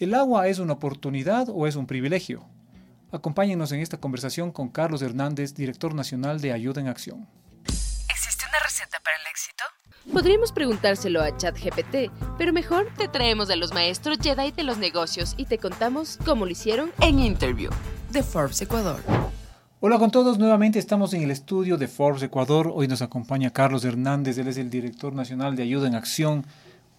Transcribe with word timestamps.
¿El 0.00 0.14
agua 0.14 0.46
es 0.46 0.60
una 0.60 0.74
oportunidad 0.74 1.48
o 1.48 1.66
es 1.66 1.74
un 1.74 1.88
privilegio? 1.88 2.44
Acompáñenos 3.10 3.72
en 3.72 3.80
esta 3.80 3.96
conversación 3.96 4.52
con 4.52 4.68
Carlos 4.68 5.02
Hernández, 5.02 5.54
director 5.54 5.92
nacional 5.92 6.40
de 6.40 6.52
Ayuda 6.52 6.80
en 6.80 6.86
Acción. 6.86 7.26
¿Existe 7.64 8.44
una 8.48 8.60
receta 8.62 9.00
para 9.02 9.16
el 9.16 9.26
éxito? 9.28 9.64
Podríamos 10.12 10.52
preguntárselo 10.52 11.20
a 11.20 11.36
ChatGPT, 11.36 12.12
pero 12.38 12.52
mejor 12.52 12.86
te 12.96 13.08
traemos 13.08 13.50
a 13.50 13.56
los 13.56 13.74
maestros 13.74 14.18
Jedi 14.22 14.52
de 14.52 14.62
los 14.62 14.78
negocios 14.78 15.34
y 15.36 15.46
te 15.46 15.58
contamos 15.58 16.16
cómo 16.24 16.44
lo 16.44 16.52
hicieron 16.52 16.92
En 17.00 17.18
Interview, 17.18 17.72
de 18.12 18.22
Forbes 18.22 18.62
Ecuador. 18.62 19.02
Hola 19.80 19.98
con 19.98 20.12
todos, 20.12 20.38
nuevamente 20.38 20.78
estamos 20.78 21.12
en 21.12 21.22
el 21.22 21.32
estudio 21.32 21.76
de 21.76 21.88
Forbes 21.88 22.22
Ecuador. 22.22 22.70
Hoy 22.72 22.86
nos 22.86 23.02
acompaña 23.02 23.52
Carlos 23.52 23.84
Hernández, 23.84 24.38
él 24.38 24.46
es 24.46 24.58
el 24.58 24.70
director 24.70 25.12
nacional 25.12 25.56
de 25.56 25.64
Ayuda 25.64 25.88
en 25.88 25.96
Acción, 25.96 26.46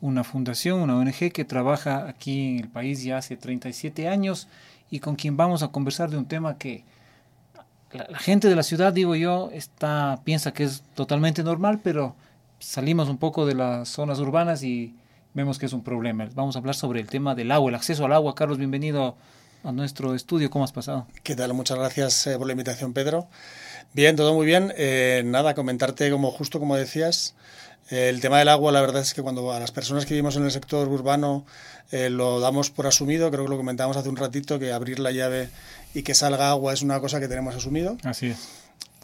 una 0.02 0.24
fundación, 0.24 0.80
una 0.80 0.98
ONG 0.98 1.32
que 1.32 1.46
trabaja 1.46 2.08
aquí 2.08 2.50
en 2.50 2.60
el 2.60 2.68
país 2.70 3.04
ya 3.04 3.18
hace 3.18 3.36
37 3.38 4.08
años 4.08 4.48
y 4.90 5.00
con 5.00 5.16
quien 5.16 5.38
vamos 5.38 5.64
a 5.64 5.70
conversar 5.70 6.10
de 6.10 6.18
un 6.18 6.26
tema 6.26 6.58
que 6.58 6.84
la, 7.92 8.08
la 8.10 8.20
gente 8.20 8.48
de 8.48 8.56
la 8.56 8.64
ciudad, 8.64 8.94
digo 8.94 9.16
yo, 9.16 9.50
está, 9.52 10.22
piensa 10.24 10.54
que 10.54 10.64
es 10.64 10.84
totalmente 10.96 11.44
normal, 11.44 11.80
pero 11.84 12.16
salimos 12.60 13.10
un 13.10 13.18
poco 13.18 13.46
de 13.46 13.56
las 13.56 13.90
zonas 13.90 14.20
urbanas 14.20 14.64
y 14.64 14.96
vemos 15.34 15.58
que 15.60 15.66
es 15.66 15.74
un 15.74 15.84
problema. 15.84 16.28
Vamos 16.36 16.56
a 16.56 16.60
hablar 16.60 16.76
sobre 16.76 17.00
el 17.00 17.08
tema 17.08 17.36
del 17.36 17.52
agua, 17.52 17.70
el 17.70 17.76
acceso 17.76 18.06
al 18.06 18.14
agua. 18.14 18.36
Carlos, 18.36 18.58
bienvenido 18.58 19.16
a 19.64 19.72
nuestro 19.72 20.16
estudio. 20.16 20.50
¿Cómo 20.50 20.66
has 20.66 20.72
pasado? 20.72 21.08
¿Qué 21.24 21.36
tal? 21.36 21.54
Muchas 21.54 21.78
gracias 21.78 22.28
eh, 22.28 22.38
por 22.38 22.48
la 22.48 22.54
invitación, 22.54 22.94
Pedro. 22.94 23.28
Bien, 23.94 24.16
todo 24.16 24.34
muy 24.34 24.46
bien. 24.46 24.74
Eh, 24.78 25.24
nada, 25.26 25.56
comentarte 25.56 26.12
como 26.12 26.32
justo 26.32 26.60
como 26.60 26.76
decías, 26.76 27.36
el 27.90 28.22
tema 28.22 28.38
del 28.38 28.50
agua, 28.50 28.72
la 28.72 28.82
verdad 28.82 29.02
es 29.02 29.14
que 29.14 29.24
cuando 29.24 29.52
a 29.52 29.60
las 29.60 29.72
personas 29.72 30.06
que 30.06 30.14
vivimos 30.14 30.36
en 30.36 30.44
el 30.44 30.52
sector 30.52 30.88
urbano 30.88 31.46
eh, 31.92 32.10
lo 32.12 32.40
damos 32.40 32.70
por 32.70 32.86
asumido, 32.86 33.32
creo 33.32 33.46
que 33.46 33.50
lo 33.50 33.58
comentábamos 33.58 33.98
hace 33.98 34.10
un 34.10 34.18
ratito, 34.18 34.60
que 34.60 34.72
abrir 34.72 35.00
la 35.00 35.12
llave 35.12 35.50
y 35.96 36.04
que 36.04 36.14
salga 36.14 36.52
agua 36.52 36.74
es 36.74 36.84
una 36.84 37.00
cosa 37.00 37.20
que 37.20 37.28
tenemos 37.28 37.56
asumido. 37.56 37.98
Así 38.04 38.28
es. 38.28 38.38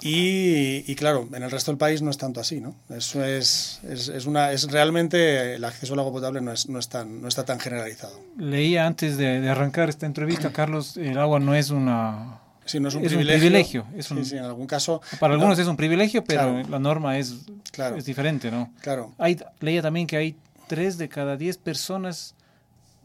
Y, 0.01 0.83
y 0.91 0.95
claro, 0.95 1.27
en 1.33 1.41
el 1.43 1.49
resto 1.49 1.71
del 1.71 1.77
país 1.77 2.01
no 2.01 2.11
es 2.11 2.17
tanto 2.17 2.39
así, 2.39 2.59
¿no? 2.61 2.75
Eso 2.89 3.23
es, 3.23 3.79
es, 3.89 4.09
es 4.09 4.25
una, 4.25 4.51
es 4.51 4.69
realmente 4.71 5.55
el 5.55 5.63
acceso 5.63 5.93
al 5.93 5.99
agua 5.99 6.11
potable 6.11 6.41
no, 6.41 6.51
es, 6.51 6.69
no, 6.69 6.79
es 6.79 6.89
tan, 6.89 7.21
no 7.21 7.27
está 7.27 7.43
tan 7.45 7.59
generalizado. 7.59 8.19
Leía 8.37 8.85
antes 8.85 9.17
de, 9.17 9.41
de 9.41 9.49
arrancar 9.49 9.89
esta 9.89 10.05
entrevista, 10.05 10.51
Carlos, 10.51 10.97
el 10.97 11.17
agua 11.17 11.39
no 11.39 11.55
es 11.55 11.69
una 11.69 12.39
Sí, 12.65 12.79
no 12.79 12.87
es 12.89 12.95
un 12.95 13.05
Es 13.05 13.11
un 13.13 13.19
privilegio. 13.19 13.85
es 13.95 14.09
un- 14.09 14.25
sí, 14.25 14.35
en 14.37 14.43
algún 14.43 14.65
caso. 14.67 14.99
Para 15.19 15.35
no, 15.35 15.41
algunos 15.41 15.59
es 15.59 15.67
un 15.67 15.77
privilegio, 15.77 16.23
pero 16.23 16.51
Claro. 16.53 16.69
la 16.69 16.79
norma 16.79 17.17
es, 17.19 17.33
Claro. 17.71 17.95
es 17.95 18.05
diferente, 18.05 18.49
¿no? 18.49 18.73
Claro. 18.81 19.13
Hay, 19.19 19.37
leía 19.59 19.83
también 19.83 20.07
que 20.07 20.17
hay 20.17 20.35
tres 20.67 20.97
de 20.97 21.07
cada 21.07 21.37
diez 21.37 21.57
personas 21.57 22.33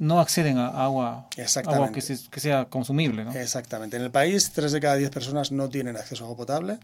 no 0.01 0.19
acceden 0.19 0.59
a 0.59 0.67
agua, 0.83 1.29
Exactamente. 1.37 1.85
agua 1.85 1.93
que, 1.95 2.01
se- 2.01 2.29
que 2.29 2.41
sea 2.41 2.65
consumible, 2.65 3.25
¿no? 3.25 3.33
Exactamente. 3.33 3.97
En 3.97 4.03
el 4.03 4.11
país, 4.11 4.51
3 4.53 4.73
de 4.73 4.81
cada 4.81 4.97
10 4.97 5.11
personas 5.11 5.53
no 5.53 5.69
tienen 5.69 5.97
acceso 5.97 6.25
a 6.25 6.27
agua 6.27 6.39
potable, 6.39 6.79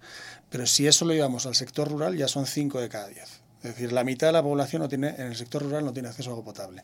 pero 0.50 0.66
si 0.66 0.86
eso 0.86 1.04
lo 1.04 1.12
llevamos 1.14 1.46
al 1.46 1.54
sector 1.56 1.90
rural, 1.90 2.16
ya 2.16 2.28
son 2.28 2.46
5 2.46 2.80
de 2.80 2.88
cada 2.88 3.08
10. 3.08 3.40
Es 3.62 3.74
decir, 3.74 3.90
la 3.90 4.04
mitad 4.04 4.28
de 4.28 4.34
la 4.34 4.42
población 4.42 4.82
no 4.82 4.88
tiene, 4.88 5.08
en 5.16 5.22
el 5.28 5.34
sector 5.34 5.62
rural 5.62 5.84
no 5.84 5.92
tiene 5.92 6.08
acceso 6.08 6.28
a 6.30 6.32
agua 6.34 6.44
potable. 6.44 6.82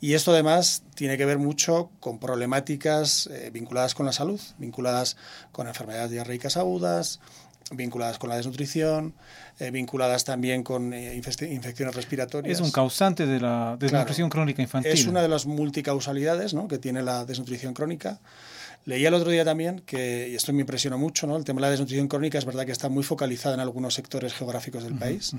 Y 0.00 0.12
esto 0.12 0.32
además 0.32 0.82
tiene 0.94 1.16
que 1.16 1.24
ver 1.24 1.38
mucho 1.38 1.90
con 2.00 2.18
problemáticas 2.18 3.28
eh, 3.28 3.50
vinculadas 3.50 3.94
con 3.94 4.04
la 4.04 4.12
salud, 4.12 4.40
vinculadas 4.58 5.16
con 5.52 5.68
enfermedades 5.68 6.10
diarreicas 6.10 6.56
agudas, 6.56 7.20
vinculadas 7.70 8.18
con 8.18 8.30
la 8.30 8.36
desnutrición, 8.36 9.14
eh, 9.58 9.70
vinculadas 9.70 10.24
también 10.24 10.62
con 10.62 10.92
eh, 10.92 11.14
infecciones 11.14 11.94
respiratorias. 11.94 12.58
Es 12.58 12.64
un 12.64 12.70
causante 12.70 13.26
de 13.26 13.40
la 13.40 13.76
desnutrición 13.78 14.30
crónica 14.30 14.62
infantil. 14.62 14.92
Es 14.92 15.06
una 15.06 15.22
de 15.22 15.28
las 15.28 15.46
multicausalidades 15.46 16.54
¿no? 16.54 16.68
que 16.68 16.78
tiene 16.78 17.02
la 17.02 17.24
desnutrición 17.24 17.74
crónica. 17.74 18.20
Leía 18.84 19.08
el 19.08 19.14
otro 19.14 19.30
día 19.30 19.44
también 19.44 19.80
que, 19.80 20.28
y 20.30 20.34
esto 20.34 20.52
me 20.52 20.60
impresionó 20.60 20.96
mucho, 20.98 21.26
¿no? 21.26 21.36
el 21.36 21.44
tema 21.44 21.60
de 21.60 21.66
la 21.66 21.70
desnutrición 21.70 22.08
crónica 22.08 22.38
es 22.38 22.44
verdad 22.44 22.64
que 22.64 22.72
está 22.72 22.88
muy 22.88 23.02
focalizada 23.02 23.54
en 23.54 23.60
algunos 23.60 23.94
sectores 23.94 24.32
geográficos 24.32 24.84
del 24.84 24.94
país, 24.94 25.34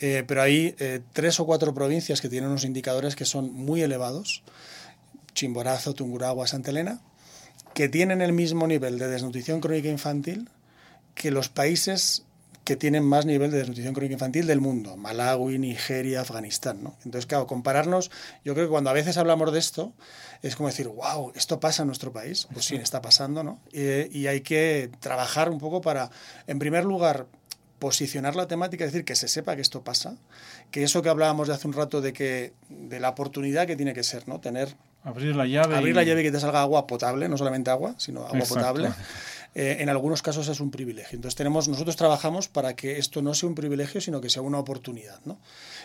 Eh, 0.00 0.24
pero 0.26 0.42
hay 0.42 0.74
eh, 0.78 1.00
tres 1.12 1.38
o 1.40 1.46
cuatro 1.46 1.72
provincias 1.72 2.20
que 2.20 2.28
tienen 2.28 2.50
unos 2.50 2.64
indicadores 2.64 3.14
que 3.16 3.24
son 3.24 3.52
muy 3.52 3.80
elevados, 3.80 4.42
Chimborazo, 5.34 5.94
Tungurahua, 5.94 6.46
Santa 6.46 6.70
Elena, 6.70 7.00
que 7.74 7.88
tienen 7.88 8.20
el 8.20 8.32
mismo 8.32 8.66
nivel 8.66 8.98
de 8.98 9.08
desnutrición 9.08 9.60
crónica 9.60 9.88
infantil 9.88 10.48
que 11.14 11.30
los 11.30 11.48
países 11.48 12.24
que 12.64 12.76
tienen 12.76 13.04
más 13.04 13.26
nivel 13.26 13.50
de 13.50 13.58
desnutrición 13.58 13.92
crónica 13.92 14.14
infantil 14.14 14.46
del 14.46 14.60
mundo, 14.60 14.96
Malawi, 14.96 15.58
Nigeria, 15.58 16.22
Afganistán. 16.22 16.82
¿no? 16.82 16.96
Entonces, 17.04 17.26
claro, 17.26 17.46
compararnos, 17.46 18.10
yo 18.42 18.54
creo 18.54 18.66
que 18.66 18.70
cuando 18.70 18.88
a 18.88 18.94
veces 18.94 19.18
hablamos 19.18 19.52
de 19.52 19.58
esto, 19.58 19.92
es 20.40 20.56
como 20.56 20.70
decir, 20.70 20.88
wow, 20.88 21.30
esto 21.34 21.60
pasa 21.60 21.82
en 21.82 21.88
nuestro 21.88 22.10
país. 22.12 22.48
Pues 22.54 22.64
sí, 22.64 22.76
está 22.76 23.02
pasando, 23.02 23.42
¿no? 23.42 23.60
Eh, 23.72 24.08
y 24.12 24.28
hay 24.28 24.40
que 24.40 24.90
trabajar 25.00 25.50
un 25.50 25.58
poco 25.58 25.82
para, 25.82 26.10
en 26.46 26.58
primer 26.58 26.84
lugar, 26.86 27.26
posicionar 27.78 28.34
la 28.34 28.46
temática, 28.48 28.84
es 28.86 28.92
decir, 28.92 29.04
que 29.04 29.14
se 29.14 29.28
sepa 29.28 29.56
que 29.56 29.62
esto 29.62 29.82
pasa, 29.84 30.16
que 30.70 30.84
eso 30.84 31.02
que 31.02 31.10
hablábamos 31.10 31.48
de 31.48 31.54
hace 31.54 31.66
un 31.66 31.74
rato 31.74 32.00
de 32.00 32.14
que 32.14 32.54
de 32.70 32.98
la 32.98 33.10
oportunidad 33.10 33.66
que 33.66 33.76
tiene 33.76 33.92
que 33.92 34.02
ser, 34.04 34.26
¿no? 34.26 34.40
Tener 34.40 34.74
Abrir 35.02 35.36
la 35.36 35.44
llave. 35.46 35.76
abrir 35.76 35.92
y- 35.92 35.96
la 35.96 36.02
llave 36.02 36.22
y 36.22 36.24
que 36.24 36.32
te 36.32 36.40
salga 36.40 36.62
agua 36.62 36.86
potable, 36.86 37.28
no 37.28 37.36
solamente 37.36 37.70
agua, 37.70 37.94
sino 37.98 38.24
agua 38.24 38.38
Exacto. 38.38 38.54
potable. 38.54 38.88
eh, 39.54 39.76
en 39.80 39.88
algunos 39.88 40.22
casos 40.22 40.48
es 40.48 40.60
un 40.60 40.70
privilegio. 40.70 41.16
Entonces 41.16 41.36
tenemos, 41.36 41.68
nosotros 41.68 41.96
trabajamos 41.96 42.48
para 42.48 42.74
que 42.74 42.98
esto 42.98 43.22
no 43.22 43.34
sea 43.34 43.48
un 43.48 43.54
privilegio, 43.54 44.00
sino 44.00 44.20
que 44.20 44.28
sea 44.28 44.42
una 44.42 44.58
oportunidad. 44.58 45.20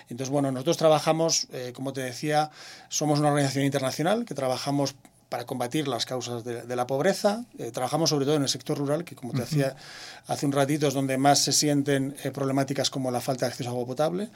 Entonces, 0.09 0.29
bueno, 0.29 0.51
nosotros 0.51 0.77
trabajamos, 0.77 1.47
eh, 1.53 1.71
como 1.73 1.93
te 1.93 2.01
decía, 2.01 2.49
somos 2.89 3.19
una 3.19 3.29
organización 3.29 3.65
internacional 3.65 4.25
que 4.25 4.33
trabajamos 4.33 4.95
para 5.29 5.45
combatir 5.45 5.87
las 5.87 6.05
causas 6.05 6.43
de, 6.43 6.63
de 6.63 6.75
la 6.75 6.87
pobreza. 6.87 7.45
Eh, 7.59 7.71
trabajamos 7.71 8.09
sobre 8.09 8.25
todo 8.25 8.35
en 8.35 8.41
el 8.41 8.49
sector 8.49 8.77
rural, 8.77 9.03
que 9.03 9.15
como 9.15 9.31
te 9.31 9.41
decía 9.41 9.75
hace 10.27 10.45
un 10.45 10.51
ratito 10.51 10.87
es 10.87 10.93
donde 10.93 11.17
más 11.17 11.39
se 11.39 11.53
sienten 11.53 12.15
eh, 12.23 12.31
problemáticas 12.31 12.89
como 12.89 13.11
la 13.11 13.21
falta 13.21 13.45
de 13.45 13.51
acceso 13.51 13.69
a 13.69 13.73
agua 13.73 13.85
potable. 13.85 14.29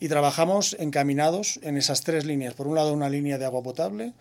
Y 0.00 0.08
trabajamos 0.08 0.76
encaminados 0.78 1.60
en 1.62 1.76
esas 1.76 2.02
tres 2.02 2.24
líneas. 2.24 2.54
Por 2.54 2.66
un 2.66 2.74
lado, 2.74 2.92
una 2.92 3.08
línea 3.08 3.38
de 3.38 3.44
agua 3.44 3.62
potable, 3.62 4.12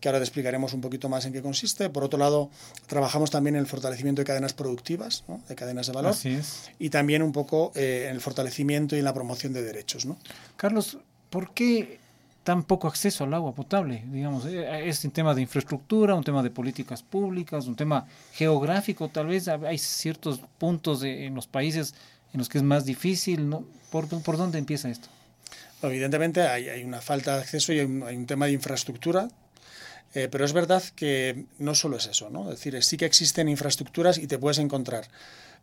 que 0.00 0.08
ahora 0.08 0.18
te 0.18 0.24
explicaremos 0.24 0.72
un 0.72 0.80
poquito 0.80 1.08
más 1.08 1.24
en 1.24 1.32
qué 1.32 1.40
consiste. 1.40 1.88
Por 1.88 2.02
otro 2.02 2.18
lado, 2.18 2.50
trabajamos 2.86 3.30
también 3.30 3.54
en 3.54 3.60
el 3.60 3.66
fortalecimiento 3.66 4.22
de 4.22 4.26
cadenas 4.26 4.54
productivas, 4.54 5.24
¿no? 5.28 5.40
de 5.48 5.54
cadenas 5.54 5.86
de 5.86 5.92
valor. 5.92 6.12
Así 6.12 6.30
es. 6.30 6.70
Y 6.78 6.90
también 6.90 7.22
un 7.22 7.32
poco 7.32 7.72
eh, 7.76 8.06
en 8.08 8.14
el 8.14 8.20
fortalecimiento 8.20 8.96
y 8.96 8.98
en 8.98 9.04
la 9.04 9.14
promoción 9.14 9.52
de 9.52 9.62
derechos. 9.62 10.04
¿no? 10.04 10.18
Carlos, 10.56 10.98
¿por 11.30 11.52
qué 11.54 12.00
tan 12.46 12.62
poco 12.62 12.86
acceso 12.86 13.24
al 13.24 13.34
agua 13.34 13.52
potable? 13.52 14.04
Digamos, 14.06 14.46
eh, 14.46 14.88
es 14.88 15.04
un 15.04 15.10
tema 15.10 15.34
de 15.34 15.42
infraestructura, 15.42 16.14
un 16.14 16.22
tema 16.22 16.44
de 16.44 16.50
políticas 16.50 17.02
públicas, 17.02 17.66
un 17.66 17.74
tema 17.74 18.06
geográfico, 18.34 19.08
tal 19.08 19.26
vez 19.26 19.48
hay 19.48 19.78
ciertos 19.78 20.40
puntos 20.56 21.00
de- 21.00 21.26
en 21.26 21.34
los 21.34 21.48
países 21.48 21.94
en 22.32 22.38
los 22.38 22.48
que 22.48 22.58
es 22.58 22.64
más 22.64 22.84
difícil, 22.84 23.48
¿no? 23.50 23.64
¿Por, 23.90 24.06
por 24.22 24.36
dónde 24.36 24.58
empieza 24.58 24.88
esto? 24.88 25.08
Evidentemente 25.82 26.42
hay, 26.42 26.68
hay 26.68 26.84
una 26.84 27.00
falta 27.00 27.34
de 27.34 27.42
acceso 27.42 27.72
y 27.72 27.80
hay 27.80 27.84
un, 27.86 28.02
hay 28.04 28.16
un 28.16 28.26
tema 28.26 28.46
de 28.46 28.52
infraestructura, 28.52 29.28
eh, 30.14 30.28
pero 30.30 30.44
es 30.44 30.52
verdad 30.52 30.82
que 30.94 31.46
no 31.58 31.74
solo 31.74 31.96
es 31.96 32.06
eso, 32.06 32.30
¿no? 32.30 32.44
Es 32.52 32.58
decir, 32.58 32.80
sí 32.84 32.96
que 32.96 33.06
existen 33.06 33.48
infraestructuras 33.48 34.18
y 34.18 34.28
te 34.28 34.38
puedes 34.38 34.58
encontrar 34.58 35.08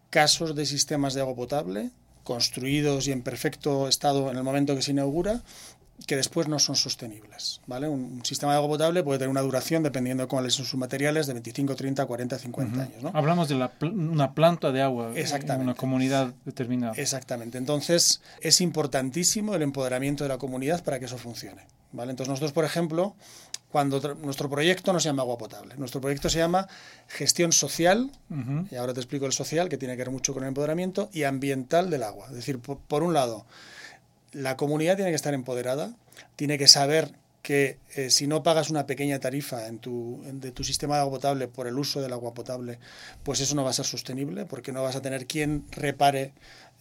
casos 0.09 0.53
de 0.53 0.65
sistemas 0.65 1.13
de 1.13 1.21
agua 1.21 1.33
potable 1.35 1.91
construidos 2.23 3.07
y 3.07 3.11
en 3.11 3.21
perfecto 3.21 3.88
estado 3.89 4.31
en 4.31 4.38
el 4.38 4.44
momento 4.44 4.75
que 4.75 4.81
se 4.81 4.91
inaugura 4.91 5.41
que 6.08 6.16
después 6.18 6.48
no 6.48 6.59
son 6.59 6.76
sostenibles. 6.76 7.62
¿vale? 7.68 7.88
Un, 7.88 8.00
un 8.16 8.26
sistema 8.26 8.52
de 8.52 8.58
agua 8.58 8.70
potable 8.70 9.04
puede 9.04 9.20
tener 9.20 9.30
una 9.30 9.42
duración, 9.42 9.84
dependiendo 9.84 10.24
de 10.24 10.28
cuáles 10.28 10.54
son 10.54 10.66
sus 10.66 10.80
materiales, 10.80 11.28
de 11.28 11.34
25, 11.34 11.76
30, 11.76 12.06
40, 12.06 12.40
50 12.40 12.81
años. 12.81 13.04
¿no? 13.04 13.12
Hablamos 13.14 13.48
de 13.48 13.56
la 13.56 13.72
pl- 13.72 13.92
una 13.94 14.34
planta 14.34 14.72
de 14.72 14.81
agua 14.81 15.12
en 15.56 15.62
una 15.62 15.76
comunidad 15.76 16.34
determinada. 16.46 16.94
Exactamente. 16.98 17.58
Entonces, 17.58 18.22
es 18.42 18.59
importantísimo 18.62 19.56
el 19.56 19.62
empoderamiento 19.62 20.24
de 20.24 20.30
la 20.30 20.38
comunidad 20.38 20.84
para 20.84 21.00
que 21.00 21.06
eso 21.06 21.18
funcione. 21.18 21.62
¿vale? 21.92 22.12
Entonces, 22.12 22.30
nosotros, 22.30 22.52
por 22.52 22.66
ejemplo, 22.66 23.16
cuando 23.72 24.00
nuestro 24.16 24.50
proyecto 24.50 24.94
no 24.94 25.00
se 25.00 25.10
llama 25.10 25.22
agua 25.24 25.38
potable, 25.38 25.75
nuestro 25.78 26.00
proyecto 26.01 26.30
se 26.30 26.38
llama 26.39 26.68
gestión 27.07 27.51
social, 27.51 28.12
y 28.72 28.75
ahora 28.75 28.94
te 28.94 29.00
explico 29.00 29.25
el 29.25 29.31
social, 29.34 29.69
que 29.69 29.78
tiene 29.78 29.94
que 29.96 30.00
ver 30.00 30.12
mucho 30.12 30.34
con 30.34 30.44
el 30.44 30.50
empoderamiento, 30.50 31.10
y 31.13 31.24
ambiental 31.24 31.89
del 31.89 32.04
agua. 32.04 32.28
Es 32.30 32.36
decir, 32.36 32.60
por, 32.60 32.78
por 32.80 33.01
un 33.04 33.13
lado, 33.13 33.46
la 34.33 34.57
comunidad 34.57 34.95
tiene 34.95 35.12
que 35.12 35.15
estar 35.15 35.33
empoderada, 35.33 35.94
tiene 36.35 36.57
que 36.57 36.68
saber 36.68 37.12
que 37.41 37.77
eh, 37.95 38.09
si 38.09 38.25
no 38.25 38.41
pagas 38.41 38.69
una 38.69 38.85
pequeña 38.88 39.19
tarifa 39.19 39.68
en 39.68 39.77
tu, 39.80 40.21
en- 40.25 40.39
de 40.39 40.51
tu 40.51 40.63
sistema 40.63 40.95
de 40.95 41.01
agua 41.01 41.15
potable 41.18 41.47
por 41.50 41.68
el 41.68 41.77
uso 41.77 42.01
del 42.01 42.13
agua 42.13 42.33
potable, 42.33 42.80
pues 43.24 43.41
eso 43.41 43.53
no 43.53 43.63
va 43.65 43.71
a 43.71 43.74
ser 43.74 43.85
sostenible, 43.85 44.45
porque 44.45 44.71
no 44.71 44.81
vas 44.81 44.95
a 44.95 45.01
tener 45.01 45.25
quien 45.27 45.65
repare 45.71 46.31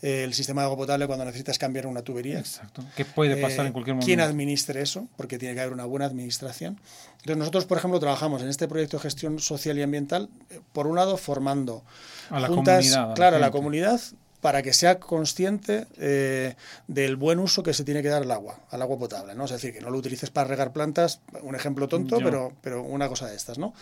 eh, 0.02 0.22
el 0.22 0.34
sistema 0.34 0.62
de 0.62 0.66
agua 0.66 0.76
potable 0.78 1.06
cuando 1.08 1.24
necesitas 1.24 1.58
cambiar 1.58 1.86
una 1.88 2.02
tubería. 2.02 2.38
Exacto. 2.38 2.84
¿Qué 2.94 3.04
puede 3.04 3.36
pasar 3.36 3.64
Eh, 3.64 3.66
en 3.68 3.72
cualquier 3.72 3.94
momento? 3.94 4.06
¿Quién 4.06 4.20
administre 4.20 4.82
eso? 4.82 5.08
Porque 5.16 5.36
tiene 5.38 5.54
que 5.54 5.60
haber 5.62 5.72
una 5.72 5.84
buena 5.84 6.06
administración. 6.06 6.78
Entonces 7.14 7.36
nosotros, 7.38 7.66
por 7.66 7.78
ejemplo, 7.78 7.98
trabajamos 7.98 8.40
en 8.42 8.48
este 8.48 8.68
proyecto 8.68 8.98
de 8.98 9.02
gestión 9.02 9.40
social 9.40 9.76
y 9.78 9.82
ambiental, 9.82 10.28
eh, 10.50 10.60
por 10.72 10.86
un 10.86 10.94
lado, 10.96 11.16
formando 11.16 11.82
A 12.30 12.38
la 12.38 12.46
juntas, 12.48 12.76
comunidad, 12.76 13.04
a 13.04 13.08
la 13.08 13.14
claro, 13.14 13.36
a 13.36 13.40
la 13.40 13.50
comunidad, 13.50 14.00
para 14.42 14.60
que 14.60 14.72
sea 14.72 14.98
consciente 14.98 15.86
eh, 15.98 16.56
del 16.88 17.14
buen 17.14 17.38
uso 17.38 17.62
que 17.62 17.72
se 17.72 17.84
tiene 17.84 18.02
que 18.02 18.08
dar 18.08 18.22
al 18.22 18.30
agua, 18.32 18.58
al 18.70 18.82
agua 18.82 18.98
potable, 18.98 19.36
¿no? 19.36 19.44
Es 19.44 19.52
decir, 19.52 19.72
que 19.72 19.80
no 19.80 19.88
lo 19.88 19.96
utilices 19.96 20.30
para 20.30 20.48
regar 20.48 20.72
plantas, 20.72 21.20
un 21.42 21.54
ejemplo 21.54 21.86
tonto, 21.86 22.18
pero, 22.18 22.52
pero 22.60 22.82
una 22.82 23.08
cosa 23.08 23.28
de 23.28 23.36
estas, 23.36 23.58
¿no? 23.58 23.72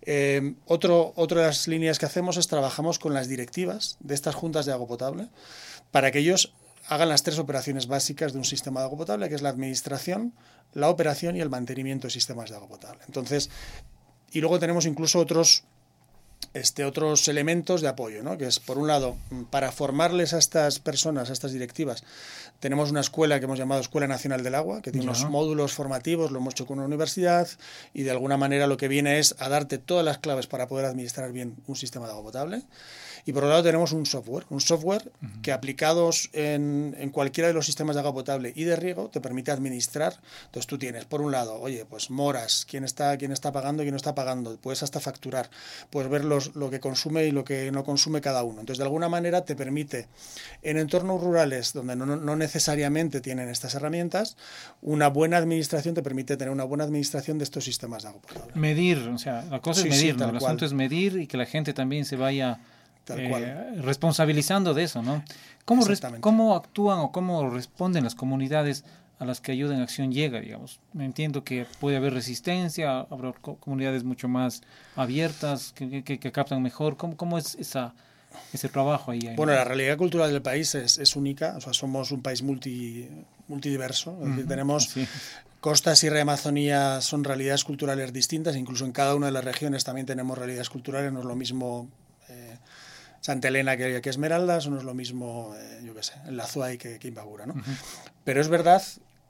Eh, 0.00 0.54
otro, 0.64 1.12
otra 1.16 1.42
de 1.42 1.46
las 1.48 1.68
líneas 1.68 1.98
que 1.98 2.06
hacemos 2.06 2.38
es 2.38 2.48
trabajamos 2.48 2.98
con 2.98 3.12
las 3.12 3.28
directivas 3.28 3.98
de 4.00 4.14
estas 4.14 4.34
juntas 4.34 4.64
de 4.64 4.72
agua 4.72 4.88
potable 4.88 5.28
para 5.90 6.10
que 6.10 6.20
ellos 6.20 6.54
hagan 6.88 7.10
las 7.10 7.22
tres 7.22 7.38
operaciones 7.38 7.86
básicas 7.86 8.32
de 8.32 8.38
un 8.38 8.46
sistema 8.46 8.80
de 8.80 8.86
agua 8.86 8.96
potable, 8.96 9.28
que 9.28 9.34
es 9.34 9.42
la 9.42 9.50
administración, 9.50 10.32
la 10.72 10.88
operación 10.88 11.36
y 11.36 11.42
el 11.42 11.50
mantenimiento 11.50 12.06
de 12.06 12.12
sistemas 12.12 12.48
de 12.48 12.56
agua 12.56 12.68
potable. 12.68 13.02
Entonces, 13.06 13.50
y 14.32 14.40
luego 14.40 14.58
tenemos 14.58 14.86
incluso 14.86 15.18
otros 15.18 15.64
este, 16.60 16.84
otros 16.84 17.28
elementos 17.28 17.80
de 17.80 17.88
apoyo, 17.88 18.22
¿no? 18.22 18.38
que 18.38 18.46
es, 18.46 18.60
por 18.60 18.78
un 18.78 18.88
lado, 18.88 19.16
para 19.50 19.72
formarles 19.72 20.32
a 20.32 20.38
estas 20.38 20.78
personas, 20.78 21.30
a 21.30 21.32
estas 21.32 21.52
directivas, 21.52 22.02
tenemos 22.60 22.90
una 22.90 23.00
escuela 23.00 23.38
que 23.38 23.44
hemos 23.44 23.58
llamado 23.58 23.80
Escuela 23.80 24.06
Nacional 24.06 24.42
del 24.42 24.54
Agua, 24.54 24.80
que 24.80 24.90
tiene 24.90 25.06
unos 25.06 25.28
módulos 25.28 25.72
formativos, 25.72 26.30
lo 26.30 26.38
hemos 26.38 26.54
hecho 26.54 26.66
con 26.66 26.78
una 26.78 26.86
universidad, 26.86 27.48
y 27.92 28.02
de 28.02 28.10
alguna 28.10 28.36
manera 28.36 28.66
lo 28.66 28.78
que 28.78 28.88
viene 28.88 29.18
es 29.18 29.34
a 29.38 29.48
darte 29.48 29.78
todas 29.78 30.04
las 30.04 30.18
claves 30.18 30.46
para 30.46 30.66
poder 30.66 30.86
administrar 30.86 31.32
bien 31.32 31.56
un 31.66 31.76
sistema 31.76 32.06
de 32.06 32.12
agua 32.12 32.24
potable. 32.24 32.62
Y 33.26 33.32
por 33.32 33.42
otro 33.42 33.50
lado 33.50 33.64
tenemos 33.64 33.90
un 33.90 34.06
software, 34.06 34.46
un 34.50 34.60
software 34.60 35.10
que 35.42 35.52
aplicados 35.52 36.30
en, 36.32 36.94
en, 36.96 37.10
cualquiera 37.10 37.48
de 37.48 37.54
los 37.54 37.66
sistemas 37.66 37.96
de 37.96 38.00
agua 38.00 38.14
potable 38.14 38.52
y 38.54 38.62
de 38.62 38.76
riego 38.76 39.10
te 39.10 39.20
permite 39.20 39.50
administrar. 39.50 40.14
Entonces 40.44 40.68
tú 40.68 40.78
tienes, 40.78 41.06
por 41.06 41.20
un 41.20 41.32
lado, 41.32 41.60
oye, 41.60 41.84
pues 41.84 42.08
moras, 42.08 42.64
quién 42.70 42.84
está, 42.84 43.16
quién 43.18 43.32
está 43.32 43.50
pagando 43.50 43.82
y 43.82 43.86
quién 43.86 43.94
no 43.94 43.96
está 43.96 44.14
pagando, 44.14 44.56
puedes 44.58 44.84
hasta 44.84 45.00
facturar, 45.00 45.50
puedes 45.90 46.08
ver 46.08 46.24
los, 46.24 46.54
lo 46.54 46.70
que 46.70 46.78
consume 46.78 47.24
y 47.24 47.32
lo 47.32 47.42
que 47.42 47.72
no 47.72 47.82
consume 47.82 48.20
cada 48.20 48.44
uno. 48.44 48.60
Entonces 48.60 48.78
de 48.78 48.84
alguna 48.84 49.08
manera 49.08 49.44
te 49.44 49.56
permite, 49.56 50.06
en 50.62 50.76
entornos 50.76 51.20
rurales 51.20 51.72
donde 51.72 51.96
no, 51.96 52.06
no 52.06 52.36
necesariamente 52.36 53.20
tienen 53.20 53.48
estas 53.48 53.74
herramientas, 53.74 54.36
una 54.82 55.08
buena 55.08 55.36
administración 55.38 55.96
te 55.96 56.02
permite 56.02 56.36
tener 56.36 56.52
una 56.52 56.64
buena 56.64 56.84
administración 56.84 57.38
de 57.38 57.44
estos 57.44 57.64
sistemas 57.64 58.04
de 58.04 58.10
agua 58.10 58.22
potable. 58.22 58.52
Medir, 58.54 58.98
o 58.98 59.18
sea, 59.18 59.44
la 59.50 59.60
cosa 59.60 59.82
sí, 59.82 59.88
es 59.88 59.94
medir, 59.96 60.14
sí, 60.14 60.20
¿no? 60.20 60.28
el 60.30 60.36
asunto 60.36 60.64
es 60.64 60.72
medir 60.72 61.16
y 61.18 61.26
que 61.26 61.36
la 61.36 61.46
gente 61.46 61.72
también 61.72 62.04
se 62.04 62.14
vaya 62.14 62.60
eh, 63.08 63.80
responsabilizando 63.82 64.74
de 64.74 64.84
eso, 64.84 65.02
¿no? 65.02 65.22
¿Cómo, 65.64 65.86
¿Cómo 66.20 66.54
actúan 66.54 66.98
o 66.98 67.12
cómo 67.12 67.50
responden 67.50 68.04
las 68.04 68.14
comunidades 68.14 68.84
a 69.18 69.24
las 69.24 69.40
que 69.40 69.52
ayuda 69.52 69.74
en 69.74 69.80
acción 69.80 70.12
llega, 70.12 70.40
digamos? 70.40 70.80
Entiendo 70.98 71.42
que 71.42 71.66
puede 71.80 71.96
haber 71.96 72.12
resistencia, 72.14 73.00
habrá 73.00 73.32
comunidades 73.32 74.04
mucho 74.04 74.28
más 74.28 74.62
abiertas, 74.94 75.72
que, 75.72 76.02
que, 76.02 76.18
que 76.18 76.32
captan 76.32 76.62
mejor. 76.62 76.96
¿Cómo, 76.96 77.16
cómo 77.16 77.38
es 77.38 77.54
esa, 77.56 77.94
ese 78.52 78.68
trabajo 78.68 79.10
ahí? 79.10 79.20
Bueno, 79.36 79.52
la 79.52 79.64
realidad 79.64 79.96
cultural 79.96 80.30
del 80.32 80.42
país 80.42 80.74
es, 80.74 80.98
es 80.98 81.16
única, 81.16 81.54
o 81.56 81.60
sea, 81.60 81.72
somos 81.72 82.12
un 82.12 82.22
país 82.22 82.42
multi, 82.42 83.08
multidiverso, 83.48 84.12
es 84.20 84.28
decir, 84.28 84.44
uh 84.44 84.46
-huh, 84.46 84.48
tenemos. 84.48 84.94
Costa, 85.60 85.96
Sierra 85.96 86.18
y 86.18 86.20
Amazonía 86.20 87.00
son 87.00 87.24
realidades 87.24 87.64
culturales 87.64 88.12
distintas, 88.12 88.54
incluso 88.54 88.84
en 88.84 88.92
cada 88.92 89.16
una 89.16 89.26
de 89.26 89.32
las 89.32 89.44
regiones 89.44 89.82
también 89.82 90.06
tenemos 90.06 90.38
realidades 90.38 90.70
culturales, 90.70 91.12
no 91.12 91.20
es 91.20 91.24
lo 91.24 91.34
mismo 91.34 91.88
Santa 93.26 93.48
Elena 93.48 93.76
que, 93.76 94.00
que, 94.00 94.08
Esmeralda, 94.08 94.58
eso 94.58 94.70
no 94.70 94.78
es 94.78 94.84
lo 94.84 94.94
mismo, 94.94 95.52
eh, 95.58 95.80
yo 95.84 95.92
qué 95.96 96.04
sé, 96.04 96.12
en 96.26 96.36
la 96.36 96.46
Zuay 96.46 96.78
que, 96.78 97.00
que 97.00 97.08
Imbabura, 97.08 97.44
¿no? 97.44 97.54
Uh 97.54 97.56
-huh. 97.56 97.76
Pero 98.22 98.40
es 98.40 98.46
verdad 98.46 98.80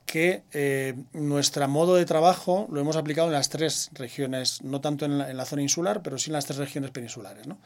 que 0.05 0.43
eh, 0.51 0.93
nuestro 1.13 1.67
modo 1.67 1.95
de 1.95 2.05
trabajo 2.05 2.67
lo 2.71 2.79
hemos 2.79 2.95
aplicado 2.95 3.27
en 3.29 3.33
las 3.33 3.49
tres 3.49 3.89
regiones, 3.93 4.61
no 4.61 4.81
tanto 4.81 5.05
en 5.05 5.17
la, 5.17 5.31
en 5.31 5.35
la, 5.35 5.45
zona 5.45 5.63
insular, 5.63 6.03
pero 6.03 6.19
sí 6.19 6.29
en 6.29 6.33
las 6.33 6.45
tres 6.45 6.59
regiones 6.59 6.91
peninsulares, 6.91 7.47
¿no? 7.47 7.57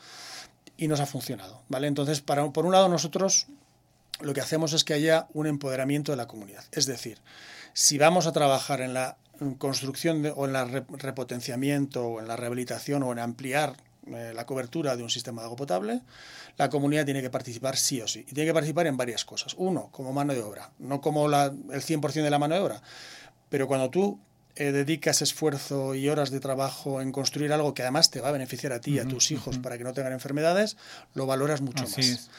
Y 0.77 0.87
nos 0.87 1.01
ha 1.01 1.05
funcionado, 1.05 1.63
¿vale? 1.67 1.87
Entonces, 1.87 2.21
para, 2.21 2.49
por 2.49 2.65
un 2.65 2.71
lado, 2.71 2.87
nosotros 2.87 3.47
lo 4.21 4.33
que 4.33 4.39
hacemos 4.39 4.71
es 4.71 4.85
que 4.85 4.93
haya 4.93 5.27
un 5.33 5.47
empoderamiento 5.47 6.13
de 6.13 6.15
la 6.15 6.27
comunidad. 6.27 6.63
Es 6.71 6.85
decir, 6.85 7.17
si 7.73 7.97
vamos 7.97 8.25
a 8.25 8.31
trabajar 8.31 8.79
en 8.79 8.93
la 8.93 9.17
construcción 9.57 10.21
de, 10.21 10.31
o 10.31 10.47
en 10.47 10.55
el 10.55 10.85
repotenciamiento 10.97 12.07
o 12.07 12.19
en 12.21 12.29
la 12.29 12.37
rehabilitación 12.37 13.03
o 13.03 13.11
en 13.11 13.19
ampliar 13.19 13.75
eh, 14.07 14.31
la 14.33 14.45
cobertura 14.45 14.95
de 14.95 15.03
un 15.03 15.09
sistema 15.09 15.41
de 15.41 15.45
agua 15.45 15.57
potable, 15.57 16.01
la 16.57 16.69
comunidad 16.69 17.05
tiene 17.05 17.21
que 17.21 17.29
participar 17.29 17.77
sí 17.77 18.01
o 18.01 18.07
sí. 18.07 18.21
Y 18.21 18.33
tiene 18.33 18.47
que 18.49 18.53
participar 18.53 18.87
en 18.87 18.97
varias 18.97 19.25
cosas. 19.25 19.55
Uno, 19.57 19.89
como 19.91 20.11
mano 20.11 20.33
de 20.33 20.41
obra, 20.41 20.71
no 20.79 21.01
como 21.01 21.27
la, 21.27 21.45
el 21.45 21.81
100% 21.81 22.23
de 22.23 22.29
la 22.29 22.39
mano 22.39 22.55
de 22.55 22.61
obra, 22.61 22.81
pero 23.49 23.67
cuando 23.67 23.89
tú 23.89 24.19
eh, 24.55 24.71
dedicas 24.71 25.21
esfuerzo 25.21 25.95
y 25.95 26.09
horas 26.09 26.29
de 26.29 26.39
trabajo 26.39 27.01
en 27.01 27.11
construir 27.11 27.53
algo 27.53 27.73
que 27.73 27.83
además 27.83 28.09
te 28.11 28.19
va 28.19 28.29
a 28.29 28.31
beneficiar 28.31 28.73
a 28.73 28.81
ti 28.81 28.91
y 28.91 28.99
uh 28.99 29.03
-huh, 29.03 29.05
a 29.05 29.09
tus 29.09 29.31
hijos 29.31 29.55
uh 29.55 29.59
-huh. 29.59 29.61
para 29.61 29.77
que 29.77 29.83
no 29.83 29.93
tengan 29.93 30.13
enfermedades, 30.13 30.77
lo 31.13 31.25
valoras 31.25 31.61
mucho 31.61 31.85
Así 31.85 32.01
más. 32.01 32.09
Es. 32.09 32.29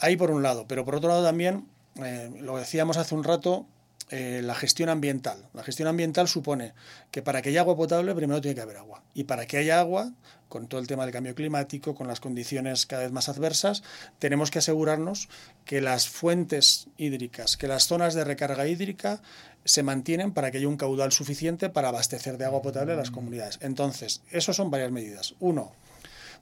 Ahí 0.00 0.16
por 0.16 0.30
un 0.30 0.42
lado, 0.42 0.66
pero 0.66 0.84
por 0.84 0.94
otro 0.96 1.08
lado 1.08 1.22
también, 1.24 1.66
eh, 2.02 2.30
lo 2.40 2.56
decíamos 2.56 2.96
hace 2.96 3.14
un 3.14 3.24
rato, 3.24 3.66
eh, 4.10 4.40
la 4.42 4.54
gestión 4.54 4.88
ambiental. 4.88 5.48
La 5.52 5.62
gestión 5.62 5.88
ambiental 5.88 6.28
supone 6.28 6.72
que 7.10 7.22
para 7.22 7.42
que 7.42 7.50
haya 7.50 7.60
agua 7.60 7.76
potable 7.76 8.14
primero 8.14 8.40
tiene 8.40 8.54
que 8.54 8.62
haber 8.62 8.78
agua. 8.78 9.02
Y 9.14 9.24
para 9.24 9.46
que 9.46 9.58
haya 9.58 9.80
agua, 9.80 10.12
con 10.48 10.66
todo 10.66 10.80
el 10.80 10.86
tema 10.86 11.04
del 11.04 11.12
cambio 11.12 11.34
climático, 11.34 11.94
con 11.94 12.08
las 12.08 12.20
condiciones 12.20 12.86
cada 12.86 13.02
vez 13.02 13.12
más 13.12 13.28
adversas, 13.28 13.82
tenemos 14.18 14.50
que 14.50 14.60
asegurarnos 14.60 15.28
que 15.64 15.80
las 15.80 16.08
fuentes 16.08 16.88
hídricas, 16.96 17.56
que 17.56 17.68
las 17.68 17.86
zonas 17.86 18.14
de 18.14 18.24
recarga 18.24 18.66
hídrica 18.66 19.20
se 19.64 19.82
mantienen 19.82 20.32
para 20.32 20.50
que 20.50 20.58
haya 20.58 20.68
un 20.68 20.78
caudal 20.78 21.12
suficiente 21.12 21.68
para 21.68 21.88
abastecer 21.88 22.38
de 22.38 22.46
agua 22.46 22.62
potable 22.62 22.94
a 22.94 22.96
las 22.96 23.10
comunidades. 23.10 23.58
Entonces, 23.60 24.22
eso 24.30 24.54
son 24.54 24.70
varias 24.70 24.90
medidas. 24.90 25.34
Uno, 25.38 25.72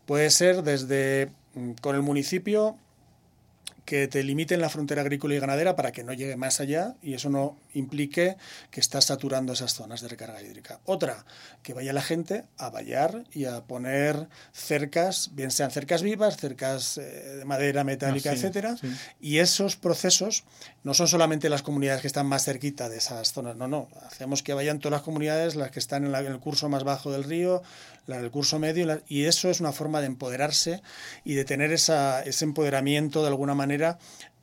puede 0.06 0.30
ser 0.30 0.62
desde 0.62 1.32
mm, 1.54 1.72
con 1.80 1.96
el 1.96 2.02
municipio 2.02 2.78
que 3.86 4.08
te 4.08 4.22
limiten 4.24 4.60
la 4.60 4.68
frontera 4.68 5.00
agrícola 5.00 5.34
y 5.34 5.38
ganadera 5.38 5.76
para 5.76 5.92
que 5.92 6.04
no 6.04 6.12
llegue 6.12 6.36
más 6.36 6.60
allá 6.60 6.96
y 7.02 7.14
eso 7.14 7.30
no 7.30 7.56
implique 7.72 8.36
que 8.70 8.80
estás 8.80 9.06
saturando 9.06 9.52
esas 9.52 9.74
zonas 9.74 10.00
de 10.02 10.08
recarga 10.08 10.42
hídrica. 10.42 10.80
Otra, 10.84 11.24
que 11.62 11.72
vaya 11.72 11.92
la 11.92 12.02
gente 12.02 12.44
a 12.58 12.68
vallar 12.68 13.24
y 13.32 13.44
a 13.44 13.62
poner 13.62 14.28
cercas, 14.52 15.30
bien 15.34 15.52
sean 15.52 15.70
cercas 15.70 16.02
vivas, 16.02 16.36
cercas 16.36 16.98
eh, 16.98 17.36
de 17.38 17.44
madera, 17.44 17.84
metálica, 17.84 18.30
ah, 18.30 18.32
sí, 18.34 18.40
etcétera. 18.40 18.76
Sí. 18.76 18.88
Y 19.20 19.38
esos 19.38 19.76
procesos 19.76 20.44
no 20.82 20.92
son 20.92 21.06
solamente 21.06 21.48
las 21.48 21.62
comunidades 21.62 22.00
que 22.00 22.08
están 22.08 22.26
más 22.26 22.44
cerquita 22.44 22.88
de 22.88 22.98
esas 22.98 23.32
zonas, 23.32 23.56
no, 23.56 23.68
no. 23.68 23.88
Hacemos 24.04 24.42
que 24.42 24.52
vayan 24.52 24.80
todas 24.80 24.98
las 24.98 25.02
comunidades, 25.02 25.54
las 25.54 25.70
que 25.70 25.78
están 25.78 26.04
en, 26.04 26.12
la, 26.12 26.20
en 26.20 26.26
el 26.26 26.40
curso 26.40 26.68
más 26.68 26.82
bajo 26.82 27.12
del 27.12 27.22
río, 27.22 27.62
la 28.06 28.20
del 28.20 28.30
curso 28.30 28.58
medio, 28.58 28.86
la, 28.86 29.00
y 29.08 29.24
eso 29.24 29.50
es 29.50 29.60
una 29.60 29.72
forma 29.72 30.00
de 30.00 30.06
empoderarse 30.06 30.82
y 31.24 31.34
de 31.34 31.44
tener 31.44 31.72
esa, 31.72 32.22
ese 32.22 32.44
empoderamiento 32.44 33.22
de 33.22 33.28
alguna 33.28 33.54
manera. 33.54 33.75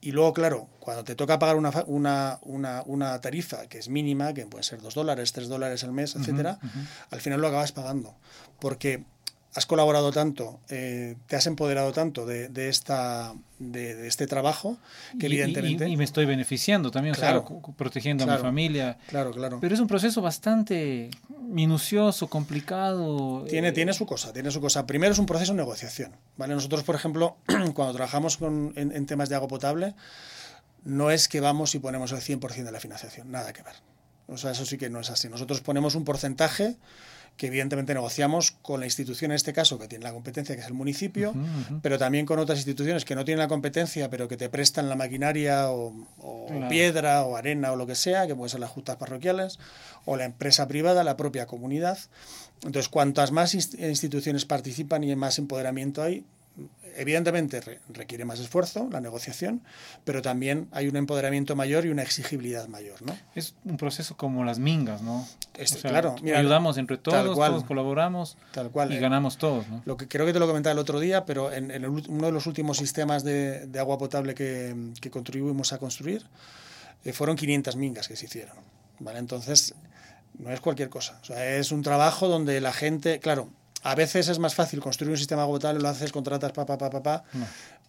Y 0.02 0.12
luego, 0.12 0.34
claro, 0.34 0.68
cuando 0.80 1.04
te 1.04 1.16
toca 1.16 1.40
pagar 1.40 1.56
una, 1.56 1.72
una, 1.88 2.40
una, 2.42 2.84
una 2.86 3.22
tarifa 3.22 3.68
que 3.68 3.78
es 3.78 3.88
mínima, 3.88 4.34
que 4.34 4.46
puede 4.46 4.64
ser 4.64 4.82
dos 4.82 4.96
dólares, 4.96 5.32
tres 5.32 5.48
dólares 5.48 5.84
al 5.86 5.94
mes, 5.94 6.16
etcétera, 6.16 6.60
uh 6.62 6.66
-huh, 6.66 6.70
uh 6.70 6.80
-huh. 6.82 6.88
al 7.12 7.22
final 7.22 7.40
lo 7.40 7.48
acabas 7.48 7.72
pagando. 7.72 8.16
Porque 8.60 9.06
has 9.56 9.66
colaborado 9.66 10.12
tanto, 10.12 10.60
eh, 10.70 11.16
te 11.28 11.36
has 11.36 11.46
empoderado 11.46 11.92
tanto 11.92 12.26
de, 12.26 12.50
de 12.50 12.70
esta, 12.70 13.34
de, 13.60 13.96
de, 13.96 14.08
este 14.08 14.26
trabajo, 14.26 14.78
que 15.20 15.28
y, 15.28 15.34
evidentemente... 15.34 15.88
Y, 15.88 15.94
y, 15.94 15.98
me 15.98 16.04
estoy 16.04 16.26
beneficiando 16.26 16.90
también, 16.90 17.16
claro, 17.16 17.46
o 17.48 17.62
sea, 17.66 17.76
protegiendo 17.76 18.24
claro, 18.24 18.40
a 18.40 18.44
mi 18.44 18.48
familia. 18.48 18.98
Claro, 19.08 19.32
claro. 19.32 19.60
Pero 19.62 19.76
es 19.76 19.80
un 19.80 19.88
proceso 19.88 20.22
bastante 20.22 21.12
minucioso, 21.40 22.28
complicado. 22.28 23.46
Tiene, 23.48 23.70
eh... 23.70 23.74
tiene 23.74 23.94
su 23.94 24.06
cosa, 24.06 24.34
tiene 24.34 24.50
su 24.50 24.60
cosa. 24.60 24.88
Primero 24.88 25.14
es 25.14 25.20
un 25.20 25.28
proceso 25.28 25.54
de 25.54 25.58
negociación, 25.58 26.16
¿vale? 26.36 26.56
Nosotros, 26.56 26.84
por 26.84 26.96
ejemplo, 26.96 27.38
cuando 27.74 27.94
trabajamos 27.94 28.38
con, 28.38 28.74
en, 28.76 28.92
en 28.92 29.06
temas 29.06 29.30
de 29.30 29.36
agua 29.36 29.48
potable, 29.48 29.94
no 30.84 31.12
es 31.12 31.28
que 31.28 31.42
vamos 31.42 31.76
y 31.76 31.80
ponemos 31.80 32.12
el 32.12 32.20
100% 32.20 32.64
de 32.64 32.72
la 32.72 32.80
financiación, 32.80 33.32
nada 33.32 33.54
que 33.54 33.62
ver. 33.62 33.76
O 34.28 34.38
sea, 34.38 34.52
eso 34.52 34.66
sí 34.66 34.78
que 34.78 34.90
no 34.90 35.00
es 35.00 35.10
así. 35.10 35.30
Nosotros 35.30 35.62
ponemos 35.62 35.96
un 35.96 36.06
porcentaje 36.06 36.78
que 37.38 37.48
evidentemente 37.48 37.94
negociamos 37.94 38.52
con 38.52 38.80
la 38.80 38.86
institución 38.86 39.32
en 39.32 39.36
este 39.36 39.54
caso 39.54 39.80
que 39.80 39.88
tiene 39.88 40.04
la 40.04 40.14
competencia, 40.14 40.56
que 40.56 40.62
es 40.62 40.68
el 40.68 40.74
municipio, 40.74 41.32
uh 41.32 41.34
-huh, 41.34 41.40
uh 41.40 41.74
-huh. 41.74 41.80
pero 41.82 41.98
también 41.98 42.26
con 42.26 42.38
otras 42.40 42.60
instituciones 42.60 43.06
que 43.06 43.16
no 43.16 43.26
tienen 43.26 43.40
la 43.40 43.48
competencia, 43.48 44.10
pero 44.10 44.28
que 44.28 44.38
te 44.38 44.50
prestan 44.50 44.88
la 44.88 44.96
maquinaria 44.96 45.72
o, 45.72 45.94
o 46.20 46.46
claro. 46.48 46.70
piedra 46.70 47.24
o 47.24 47.36
arena 47.36 47.72
o 47.72 47.76
lo 47.76 47.88
que 47.88 47.96
sea, 47.96 48.28
que 48.28 48.36
pueden 48.36 48.50
ser 48.50 48.60
las 48.60 48.70
juntas 48.70 48.98
parroquiales, 48.98 49.60
o 50.06 50.16
la 50.16 50.26
empresa 50.26 50.68
privada, 50.68 51.04
la 51.04 51.18
propia 51.18 51.48
comunidad. 51.48 51.98
Entonces, 52.64 52.88
cuantas 52.88 53.32
más 53.32 53.54
instituciones 53.56 54.46
participan 54.46 55.04
y 55.04 55.16
más 55.16 55.40
empoderamiento 55.40 56.02
hay, 56.02 56.24
evidentemente 56.96 57.62
requiere 57.90 58.26
más 58.26 58.40
esfuerzo 58.40 58.88
la 58.92 59.02
negociación, 59.02 59.62
pero 60.04 60.22
también 60.22 60.68
hay 60.72 60.88
un 60.88 60.96
empoderamiento 60.96 61.56
mayor 61.56 61.86
y 61.86 61.90
una 61.90 62.04
exigibilidad 62.04 62.68
mayor, 62.68 63.02
¿no? 63.02 63.18
Es 63.36 63.56
un 63.66 63.78
proceso 63.78 64.16
como 64.16 64.44
las 64.44 64.60
mingas, 64.60 65.02
¿no? 65.02 65.28
Es, 65.56 65.74
o 65.74 65.78
sea, 65.80 65.92
claro, 65.92 66.16
mira, 66.22 66.40
ayudamos 66.40 66.78
entre 66.78 66.98
todos, 66.98 67.36
cual, 67.36 67.52
todos 67.52 67.64
colaboramos 67.64 68.38
tal 68.52 68.70
cual, 68.72 68.92
y 68.92 68.98
ganamos 68.98 69.38
todos, 69.38 69.68
¿no? 69.68 69.82
Lo 69.86 69.98
que 69.98 70.08
creo 70.08 70.26
que 70.26 70.34
te 70.34 70.40
lo 70.40 70.48
comentaba 70.48 70.74
el 70.74 70.80
otro 70.80 71.00
día, 71.00 71.26
pero 71.26 71.52
en, 71.52 71.72
en 71.72 71.84
el, 71.84 71.90
uno 71.90 72.26
de 72.26 72.32
los 72.32 72.46
últimos 72.48 72.78
sistemas 72.78 73.24
de, 73.24 73.68
de 73.68 73.80
agua 73.80 73.98
potable 73.98 74.36
que, 74.36 74.76
que, 75.02 75.10
contribuimos 75.10 75.74
a 75.74 75.80
construir 75.80 76.26
eh, 77.04 77.14
fueron 77.14 77.36
500 77.36 77.76
mingas 77.76 78.08
que 78.08 78.16
se 78.16 78.26
hicieron, 78.26 78.56
¿vale? 79.00 79.20
Entonces, 79.20 79.76
no 80.38 80.52
es 80.52 80.60
cualquier 80.60 80.90
cosa, 80.90 81.20
o 81.22 81.26
sea, 81.26 81.56
es 81.56 81.72
un 81.72 81.82
trabajo 81.82 82.28
donde 82.28 82.60
la 82.62 82.74
gente, 82.74 83.20
claro, 83.20 83.50
a 83.84 83.96
veces 83.96 84.30
es 84.30 84.40
más 84.40 84.56
fácil 84.56 84.80
construir 84.80 85.12
un 85.12 85.18
sistema 85.18 85.44
agotable, 85.44 85.82
lo 85.82 85.90
haces, 85.90 86.12
contratas, 86.12 86.52
pa, 86.52 86.66
pa, 86.66 86.78
pa, 86.78 86.90
pa, 86.90 87.04
pa 87.04 87.24
no. 87.34 87.46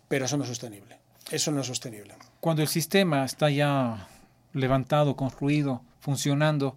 pero 0.08 0.24
eso 0.24 0.36
no 0.36 0.42
es 0.42 0.48
sostenible. 0.48 0.98
Eso 1.30 1.50
no 1.50 1.60
es 1.60 1.66
sostenible. 1.66 2.14
Cuando 2.40 2.62
el 2.62 2.68
sistema 2.68 3.24
está 3.24 3.48
ya 3.48 4.08
levantado, 4.52 5.16
construido, 5.16 5.82
funcionando, 6.00 6.76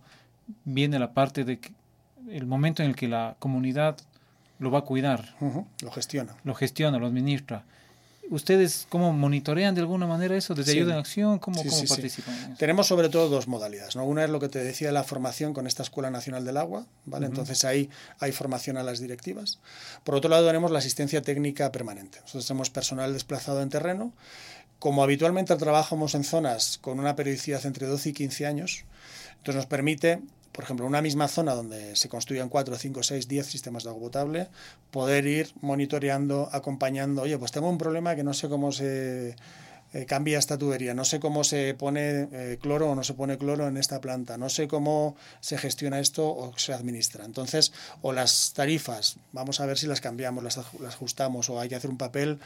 viene 0.63 0.99
la 0.99 1.13
parte 1.13 1.43
de 1.43 1.59
que 1.59 1.73
el 2.29 2.45
momento 2.45 2.83
en 2.83 2.89
el 2.89 2.95
que 2.95 3.07
la 3.07 3.35
comunidad 3.39 3.97
lo 4.59 4.71
va 4.71 4.79
a 4.79 4.83
cuidar. 4.83 5.35
Lo 5.81 5.91
gestiona. 5.91 6.35
Lo 6.43 6.55
gestiona, 6.55 6.97
lo 6.97 7.07
administra. 7.07 7.65
¿Ustedes 8.29 8.87
cómo 8.89 9.13
monitorean 9.13 9.73
de 9.73 9.81
alguna 9.81 10.05
manera 10.05 10.35
eso? 10.35 10.53
¿Desde 10.53 10.73
Ayuda 10.73 10.93
en 10.93 10.99
Acción? 10.99 11.39
¿Cómo, 11.39 11.63
cómo 11.63 11.85
participan? 11.87 12.55
Tenemos 12.57 12.87
sobre 12.87 13.09
todo 13.09 13.29
dos 13.29 13.47
modalidades. 13.47 13.95
¿no? 13.95 14.05
Una 14.05 14.25
es 14.25 14.29
lo 14.29 14.39
que 14.39 14.49
te 14.49 14.63
decía, 14.63 14.91
la 14.91 15.03
formación 15.03 15.53
con 15.53 15.67
esta 15.67 15.83
Escuela 15.83 16.11
Nacional 16.11 16.43
del 16.45 16.57
Agua. 16.57 16.85
¿vale? 17.05 17.25
Entonces 17.25 17.63
ahí 17.63 17.89
hay 18.19 18.31
formación 18.31 18.77
a 18.77 18.83
las 18.83 18.99
directivas. 18.99 19.59
Por 20.03 20.15
otro 20.15 20.29
lado 20.29 20.45
tenemos 20.45 20.71
la 20.71 20.79
asistencia 20.79 21.21
técnica 21.21 21.71
permanente. 21.71 22.19
Nosotros 22.21 22.47
tenemos 22.47 22.69
personal 22.69 23.13
desplazado 23.13 23.61
en 23.61 23.69
terreno. 23.69 24.13
Como 24.79 25.03
habitualmente 25.03 25.55
trabajamos 25.55 26.13
en 26.13 26.23
zonas 26.23 26.77
con 26.79 26.99
una 26.99 27.15
periodicidad 27.15 27.65
entre 27.65 27.87
12 27.87 28.09
y 28.09 28.13
15 28.13 28.45
años, 28.45 28.85
entonces 29.37 29.55
nos 29.55 29.65
permite 29.65 30.21
por 30.57 30.63
ejemplo, 30.63 30.87
una 30.87 31.03
misma 31.03 31.27
zona 31.27 31.53
donde 31.53 31.95
se 31.95 32.09
construyan 32.09 32.49
4, 32.49 32.79
5, 32.79 33.03
6, 33.03 33.27
10 33.27 33.45
sistemas 33.45 33.83
de 33.83 33.91
agua 33.91 34.01
potable, 34.01 34.47
poder 34.89 35.27
ir 35.27 35.53
monitoreando, 35.61 36.49
acompañando, 36.51 37.21
oye, 37.21 37.37
pues 37.37 37.51
tengo 37.51 37.69
un 37.69 37.77
problema 37.77 38.15
que 38.15 38.23
no 38.23 38.33
sé 38.33 38.49
cómo 38.49 38.71
se 38.71 39.35
eh, 39.93 40.05
cambia 40.07 40.39
esta 40.39 40.57
tubería, 40.57 40.95
no 40.95 41.05
sé 41.05 41.19
cómo 41.19 41.43
se 41.43 41.75
pone 41.75 42.27
eh, 42.31 42.57
cloro 42.59 42.89
o 42.89 42.95
no 42.95 43.03
se 43.03 43.13
pone 43.13 43.37
cloro 43.37 43.67
en 43.67 43.77
esta 43.77 44.01
planta, 44.01 44.39
no 44.39 44.49
sé 44.49 44.67
cómo 44.67 45.15
se 45.41 45.59
gestiona 45.59 45.99
esto 45.99 46.27
o 46.27 46.51
se 46.57 46.73
administra. 46.73 47.23
Entonces, 47.23 47.71
o 48.01 48.11
las 48.11 48.53
tarifas, 48.53 49.17
vamos 49.33 49.59
a 49.59 49.67
ver 49.67 49.77
si 49.77 49.85
las 49.85 50.01
cambiamos, 50.01 50.43
las, 50.43 50.57
las 50.79 50.95
ajustamos 50.95 51.51
o 51.51 51.59
hay 51.59 51.69
que 51.69 51.75
hacer 51.75 51.91
un 51.91 51.99
papel 51.99 52.39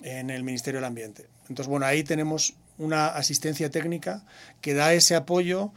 en 0.00 0.30
el 0.30 0.44
Ministerio 0.44 0.80
del 0.80 0.86
Ambiente. 0.86 1.26
Entonces, 1.50 1.66
bueno, 1.66 1.84
ahí 1.84 2.04
tenemos 2.04 2.54
una 2.78 3.08
asistencia 3.08 3.68
técnica 3.68 4.24
que 4.62 4.72
da 4.72 4.94
ese 4.94 5.14
apoyo 5.14 5.72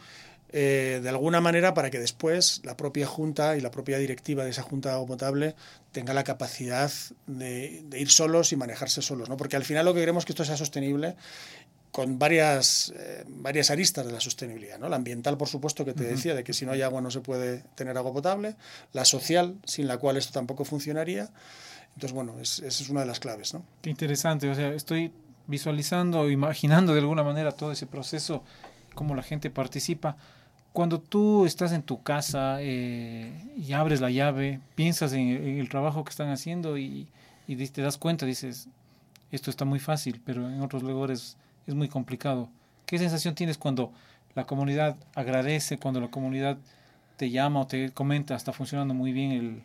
eh, 0.56 1.00
de 1.02 1.10
alguna 1.10 1.42
manera 1.42 1.74
para 1.74 1.90
que 1.90 2.00
después 2.00 2.62
la 2.64 2.78
propia 2.78 3.08
Junta 3.08 3.58
y 3.58 3.62
la 3.62 3.72
propia 3.72 3.98
directiva 3.98 4.44
de 4.44 4.52
esa 4.52 4.62
Junta 4.62 4.90
de 4.90 4.96
Agua 4.96 5.08
Potable 5.08 5.56
tenga 5.92 6.14
la 6.14 6.24
capacidad 6.24 6.92
de, 7.26 7.84
ir 7.92 8.12
solos 8.12 8.54
y 8.54 8.56
manejarse 8.56 9.02
solos, 9.02 9.30
¿no? 9.30 9.36
Porque 9.36 9.56
al 9.56 9.66
final 9.66 9.84
lo 9.84 9.96
que 9.96 10.02
queremos 10.02 10.22
es 10.22 10.26
que 10.28 10.34
esto 10.34 10.46
sea 10.46 10.56
sostenible 10.56 11.16
con 11.92 12.20
varias, 12.20 12.94
eh, 12.96 13.24
varias 13.28 13.72
aristas 13.72 14.06
de 14.06 14.12
la 14.12 14.20
sostenibilidad. 14.20 14.78
¿no? 14.78 14.90
La 14.90 14.96
ambiental, 14.96 15.38
por 15.38 15.48
supuesto, 15.48 15.86
que 15.86 15.94
te 15.94 16.04
decía, 16.04 16.36
de 16.36 16.44
que 16.44 16.54
si 16.54 16.68
no 16.68 16.72
hay 16.72 16.84
agua 16.84 17.02
no 17.02 17.10
se 17.10 17.22
puede 17.22 17.64
tener 17.74 17.98
agua 17.98 18.14
potable. 18.14 18.56
La 18.94 19.06
social, 19.06 19.56
sin 19.64 19.88
la 19.88 19.98
cual 19.98 20.18
esto 20.18 20.34
tampoco 20.34 20.66
funcionaría. 20.66 21.32
Entonces, 21.96 22.12
bueno, 22.12 22.40
esa 22.40 22.68
es 22.68 22.90
una 22.90 23.00
de 23.00 23.08
las 23.08 23.20
claves. 23.20 23.56
¿no? 23.56 23.66
Qué 23.82 23.90
interesante. 23.90 24.50
O 24.50 24.56
sea, 24.56 24.70
estoy 24.70 25.12
visualizando, 25.48 26.30
imaginando 26.30 26.94
de 26.94 27.00
alguna 27.00 27.24
manera 27.24 27.52
todo 27.52 27.72
ese 27.72 27.88
proceso, 27.88 28.44
cómo 28.94 29.16
la 29.16 29.24
gente 29.24 29.50
participa 29.50 30.18
cuando 30.74 31.00
tú 31.00 31.46
estás 31.46 31.72
en 31.72 31.84
tu 31.84 32.02
casa 32.02 32.58
eh, 32.60 33.32
y 33.56 33.74
abres 33.74 34.02
la 34.02 34.10
llave, 34.10 34.60
piensas 34.76 35.14
en, 35.14 35.30
el 35.30 35.70
trabajo 35.70 36.04
que 36.04 36.10
están 36.10 36.30
haciendo 36.30 36.78
y, 36.78 37.08
te 37.48 37.82
das 37.82 37.98
cuenta, 37.98 38.26
dices, 38.26 38.68
esto 39.32 39.52
está 39.52 39.66
muy 39.66 39.80
fácil, 39.80 40.20
pero 40.26 40.50
en 40.50 40.62
otros 40.62 40.82
lugares 40.82 41.38
es 41.68 41.76
muy 41.76 41.88
complicado. 41.88 42.50
¿Qué 42.88 42.98
sensación 42.98 43.36
tienes 43.36 43.60
cuando 43.60 43.92
la 44.34 44.46
comunidad 44.46 44.98
agradece, 45.14 45.78
cuando 45.78 46.02
la 46.02 46.10
comunidad 46.10 46.58
te 47.18 47.30
llama 47.30 47.62
o 47.62 47.68
te 47.68 47.92
comenta, 47.92 48.36
está 48.36 48.52
funcionando 48.52 48.96
muy 48.96 49.14
bien 49.14 49.64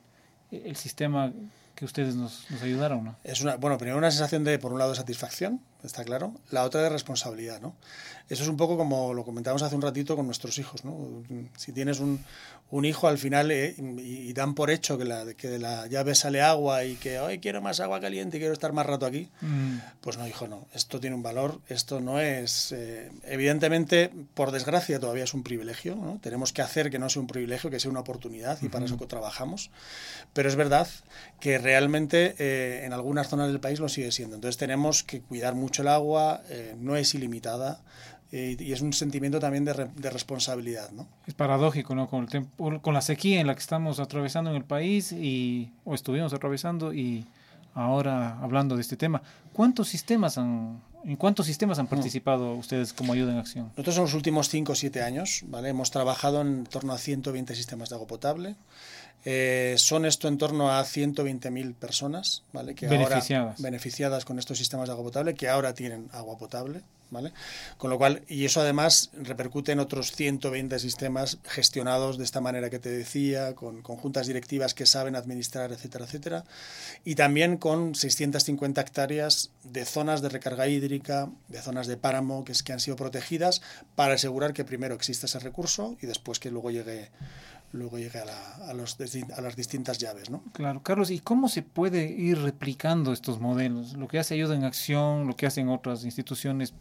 el, 0.51 0.77
sistema 0.77 1.33
que 1.75 1.85
ustedes 1.85 2.17
nos, 2.17 2.51
ayudaron. 2.63 3.15
Es 3.23 3.41
una, 3.43 3.57
bueno, 3.57 3.77
primero 3.79 3.99
una 3.99 4.11
sensación 4.11 4.45
de, 4.45 4.59
por 4.59 4.73
un 4.73 4.79
lado, 4.79 4.95
satisfacción, 4.95 5.61
está 5.83 6.05
claro, 6.05 6.35
la 6.51 6.65
otra 6.65 6.83
de 6.83 6.89
responsabilidad, 6.89 7.61
¿no? 7.61 7.77
Eso 8.29 8.43
es 8.43 8.49
un 8.49 8.57
poco 8.57 8.77
como 8.77 9.15
lo 9.15 9.25
comentábamos 9.25 9.63
hace 9.63 9.75
un 9.75 9.83
ratito 9.83 10.15
con 10.15 10.27
nuestros 10.27 10.59
hijos, 10.59 10.85
¿no? 10.85 11.23
Si 11.57 11.73
tienes 11.73 11.99
un, 11.99 12.23
un 12.71 12.85
hijo 12.85 13.09
al 13.09 13.17
final 13.17 13.51
eh, 13.51 13.75
y, 13.79 14.33
dan 14.35 14.55
por 14.55 14.71
hecho 14.71 14.99
que, 14.99 15.07
la, 15.07 15.33
que 15.35 15.49
de 15.49 15.59
la 15.59 15.87
llave 15.87 16.15
sale 16.15 16.43
agua 16.43 16.85
y 16.85 16.97
que 16.97 17.19
hoy 17.19 17.39
quiero 17.39 17.63
más 17.63 17.81
agua 17.81 18.01
caliente 18.01 18.37
y 18.37 18.41
quiero 18.41 18.53
estar 18.53 18.73
más 18.75 18.85
rato 18.85 19.07
aquí, 19.07 19.31
mm. 19.41 19.79
pues 20.03 20.19
no, 20.19 20.29
hijo, 20.29 20.47
no. 20.47 20.67
Esto 20.75 21.01
tiene 21.01 21.17
un 21.17 21.23
valor, 21.23 21.61
esto 21.69 22.01
no 22.01 22.21
es. 22.21 22.73
Eh, 22.73 23.11
evidentemente, 23.25 24.11
por 24.35 24.51
desgracia, 24.51 25.01
todavía 25.01 25.25
es 25.25 25.33
un 25.33 25.43
privilegio. 25.43 25.97
¿no? 25.97 26.19
Tenemos 26.21 26.53
que 26.53 26.61
hacer 26.61 26.91
que 26.91 26.99
no 26.99 27.09
sea 27.09 27.23
un 27.23 27.29
privilegio, 27.29 27.71
que 27.71 27.81
sea 27.81 27.91
una 27.91 28.01
oportunidad 28.01 28.59
y 28.61 28.69
para 28.69 28.85
eso 28.85 28.97
trabajamos. 28.97 29.71
Pero 30.35 30.49
es 30.51 30.57
verdad 30.57 30.89
que 31.41 31.57
realmente 31.57 32.35
eh, 32.39 32.85
en 32.85 32.93
algunas 32.93 33.29
zonas 33.29 33.49
del 33.49 33.61
país 33.61 33.81
lo 33.81 33.89
sigue 33.89 34.13
siendo. 34.13 34.35
Entonces 34.35 34.59
tenemos 34.59 35.03
que 35.03 35.23
cuidar 35.23 35.55
mucho 35.55 35.68
el 35.77 35.89
agua, 35.89 36.43
no 36.79 36.97
es 36.97 37.15
ilimitada 37.15 37.81
y 38.31 38.73
es 38.73 38.83
un 38.83 38.93
sentimiento 38.93 39.41
también 39.41 39.65
de, 39.65 39.89
de, 39.97 40.11
responsabilidad. 40.11 40.91
¿no? 40.91 41.09
Es 41.27 41.35
paradójico, 41.35 41.95
¿no? 41.95 42.09
Con, 42.09 42.29
el 42.31 42.81
con 42.81 42.95
la 42.95 43.01
sequía 43.01 43.41
en 43.41 43.47
la 43.47 43.55
que 43.55 43.61
estamos 43.61 44.01
atravesando 44.01 44.51
en 44.51 44.57
el 44.57 44.65
país, 44.65 45.13
y, 45.13 45.73
o 45.85 45.95
estuvimos 45.95 46.35
atravesando, 46.35 46.93
y 46.93 47.27
ahora 47.75 48.39
hablando 48.41 48.75
de 48.77 48.83
este 48.83 48.97
tema, 48.97 49.23
¿cuántos 49.55 49.89
sistemas 49.89 50.37
han, 50.37 50.83
¿en 51.05 51.17
cuántos 51.17 51.47
sistemas 51.47 51.79
han 51.79 51.87
mm. 51.87 51.91
participado 51.91 52.55
ustedes 52.55 52.93
como 52.93 53.15
ayuda 53.15 53.33
en 53.33 53.39
acción? 53.39 53.67
Nosotros 53.77 53.97
en 53.97 54.03
los 54.03 54.15
últimos 54.15 54.49
5 54.51 54.73
o 54.73 54.75
7 54.75 55.03
años 55.03 55.45
¿vale? 55.47 55.71
hemos 55.71 55.91
trabajado 55.91 56.43
en 56.43 56.65
torno 56.65 56.93
a 56.93 56.99
120 56.99 57.55
sistemas 57.55 57.89
de 57.89 57.95
agua 57.95 58.09
potable. 58.09 58.57
Eh, 59.31 59.75
son 59.77 60.07
esto 60.07 60.27
en 60.27 60.39
torno 60.39 60.71
a 60.71 60.83
120.000 60.83 61.75
personas 61.75 62.45
¿vale? 62.55 62.75
que 62.75 62.87
beneficiadas. 62.87 63.59
Ahora, 63.59 63.63
beneficiadas 63.63 64.25
con 64.25 64.39
estos 64.39 64.57
sistemas 64.57 64.89
de 64.89 64.93
agua 64.93 65.05
potable, 65.05 65.35
que 65.35 65.51
ahora 65.51 65.75
tienen 65.75 66.09
agua 66.15 66.39
potable. 66.39 66.81
¿vale? 67.11 67.33
Con 67.77 67.91
lo 67.91 67.99
cual, 67.99 68.23
y 68.27 68.47
eso 68.47 68.63
además 68.63 69.11
repercute 69.13 69.73
en 69.73 69.81
otros 69.81 70.13
120 70.13 70.79
sistemas 70.79 71.39
gestionados 71.45 72.17
de 72.17 72.25
esta 72.25 72.41
manera 72.41 72.71
que 72.71 72.79
te 72.79 72.91
decía, 72.91 73.55
con, 73.55 73.83
juntas 73.83 74.27
directivas 74.27 74.73
que 74.73 74.87
saben 74.87 75.15
administrar, 75.15 75.73
etcétera, 75.73 76.07
etcétera, 76.07 76.45
y 77.05 77.15
también 77.15 77.59
con 77.59 77.95
650 77.95 78.81
hectáreas 78.81 79.51
de 79.65 79.85
zonas 79.85 80.23
de 80.23 80.31
recarga 80.31 80.69
hídrica, 80.69 81.29
de 81.49 81.61
zonas 81.61 81.87
de 81.87 81.99
páramo 81.99 82.45
que, 82.45 82.53
es, 82.53 82.63
que 82.63 82.73
han 82.73 82.81
sido 82.81 82.97
protegidas 82.97 83.61
para 83.95 84.15
asegurar 84.15 84.53
que 84.53 84.65
primero 84.65 84.95
exista 84.95 85.27
ese 85.27 85.39
recurso 85.39 85.97
y 86.01 86.07
después 86.07 86.39
que 86.39 86.51
luego 86.51 86.71
llegue 86.71 87.11
luego 87.73 87.99
llegue 87.99 88.19
a, 88.19 88.73
los, 88.75 88.97
a, 89.37 89.41
las 89.41 89.57
distintas 89.57 89.99
llaves. 89.99 90.31
¿no? 90.31 90.43
Claro, 90.53 90.83
Carlos, 90.83 91.11
¿y 91.11 91.21
cómo 91.21 91.49
se 91.49 91.63
puede 91.63 92.07
ir 92.11 92.41
replicando 92.41 93.13
estos 93.13 93.41
modelos? 93.41 93.95
Lo 93.95 94.09
que 94.09 94.19
hace 94.19 94.35
Ayuda 94.35 94.55
en 94.55 94.65
Acción, 94.65 95.27
lo 95.27 95.37
que 95.37 95.47
hacen 95.47 95.69
otras 95.69 96.05
instituciones, 96.05 96.73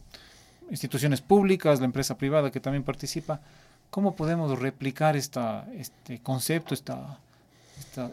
instituciones 0.70 1.20
públicas, 1.20 1.80
la 1.80 1.86
empresa 1.86 2.16
privada 2.16 2.50
que 2.50 2.60
también 2.60 2.84
participa, 2.84 3.40
¿cómo 3.90 4.16
podemos 4.16 4.58
replicar 4.58 5.16
esta, 5.16 5.66
este 5.74 6.20
concepto, 6.20 6.74
esta, 6.74 7.18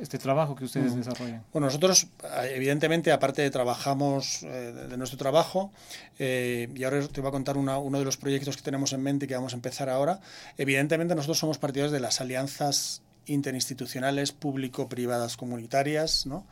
este 0.02 0.18
trabajo 0.18 0.56
que 0.56 0.66
ustedes 0.66 0.96
desarrollan? 0.96 1.44
Bueno, 1.52 1.68
nosotros 1.68 2.08
evidentemente, 2.52 3.12
aparte 3.12 3.42
de 3.42 3.50
trabajamos 3.50 4.44
eh, 4.44 4.88
de, 4.90 4.98
nuestro 4.98 5.18
trabajo, 5.18 5.72
eh, 6.20 6.70
y 6.76 6.84
ahora 6.84 7.08
te 7.08 7.22
voy 7.22 7.30
a 7.30 7.32
contar 7.32 7.58
uno 7.58 8.00
de 8.00 8.06
los 8.06 8.18
proyectos 8.18 8.58
que 8.58 8.64
tenemos 8.64 8.94
en 8.94 9.02
mente 9.02 9.26
y 9.26 9.28
que 9.28 9.36
vamos 9.36 9.54
a 9.54 9.56
empezar 9.56 9.90
ahora, 9.90 10.20
evidentemente 10.58 11.16
nosotros 11.16 11.40
somos 11.40 11.58
partidarios 11.58 11.92
de 11.92 12.00
las 12.00 12.22
alianzas 12.22 13.02
interinstitucionales 13.26 14.32
público-privadas 14.32 15.38
comunitarias, 15.38 16.26
¿no? 16.26 16.46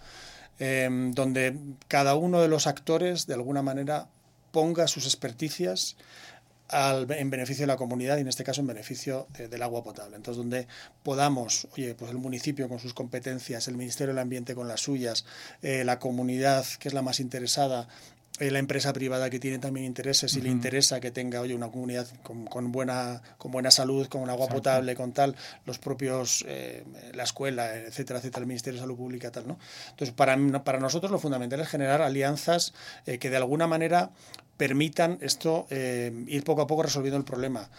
Em, 0.59 1.13
donde 1.13 1.57
cada 1.87 2.15
uno 2.15 2.41
de 2.41 2.47
los 2.47 2.67
actores 2.67 3.25
de 3.25 3.33
alguna 3.33 3.63
manera 3.63 4.07
ponga 4.51 4.87
sus 4.87 5.05
experticias 5.05 5.97
en 6.71 7.29
beneficio 7.29 7.63
de 7.63 7.67
la 7.67 7.77
comunidad 7.77 8.17
y 8.17 8.21
en 8.21 8.27
este 8.27 8.43
caso 8.43 8.61
en 8.61 8.67
beneficio 8.67 9.27
del 9.37 9.61
agua 9.61 9.83
potable. 9.83 10.15
Entonces, 10.15 10.37
donde 10.37 10.67
podamos, 11.03 11.67
oye, 11.73 11.93
pues 11.95 12.11
el 12.11 12.17
municipio 12.17 12.67
con 12.67 12.79
sus 12.79 12.93
competencias, 12.93 13.67
el 13.67 13.77
Ministerio 13.77 14.13
del 14.13 14.21
Ambiente 14.21 14.55
con 14.55 14.67
las 14.67 14.81
suyas, 14.81 15.25
eh, 15.61 15.83
la 15.83 15.99
comunidad 15.99 16.65
que 16.79 16.87
es 16.87 16.93
la 16.93 17.01
más 17.01 17.19
interesada, 17.19 17.87
la 18.39 18.59
empresa 18.59 18.91
privada 18.93 19.29
que 19.29 19.39
tiene 19.39 19.59
también 19.59 19.85
intereses 19.85 20.35
y 20.35 20.41
le 20.41 20.49
interesa 20.49 20.99
que 20.99 21.11
tenga 21.11 21.39
oye, 21.39 21.53
una 21.53 21.69
comunidad 21.69 22.07
con, 22.23 22.71
buena, 22.71 23.21
con 23.37 23.51
buena 23.51 23.69
salud, 23.69 24.07
con 24.07 24.27
agua 24.29 24.47
potable, 24.47 24.95
con 24.95 25.13
tal, 25.13 25.35
los 25.65 25.77
propios, 25.77 26.43
eh, 26.47 26.83
la 27.13 27.23
escuela, 27.23 27.75
etcétera, 27.75 28.19
etcétera, 28.19 28.41
el 28.41 28.47
Ministerio 28.47 28.79
de 28.79 28.81
Salud 28.81 28.97
Pública, 28.97 29.31
tal, 29.31 29.47
¿no? 29.47 29.59
Entonces, 29.91 30.15
para, 30.15 30.35
para 30.63 30.79
nosotros 30.79 31.11
lo 31.11 31.19
fundamental 31.19 31.59
es 31.59 31.67
generar 31.67 32.01
alianzas 32.01 32.73
que 33.05 33.29
de 33.29 33.37
alguna 33.37 33.67
manera 33.67 34.11
permitan 34.57 35.17
esto 35.21 35.67
eh, 35.69 36.11
ir 36.27 36.43
poco 36.43 36.61
a 36.61 36.67
poco 36.67 36.83
resolviendo 36.83 37.17
el 37.17 37.25
problema. 37.25 37.69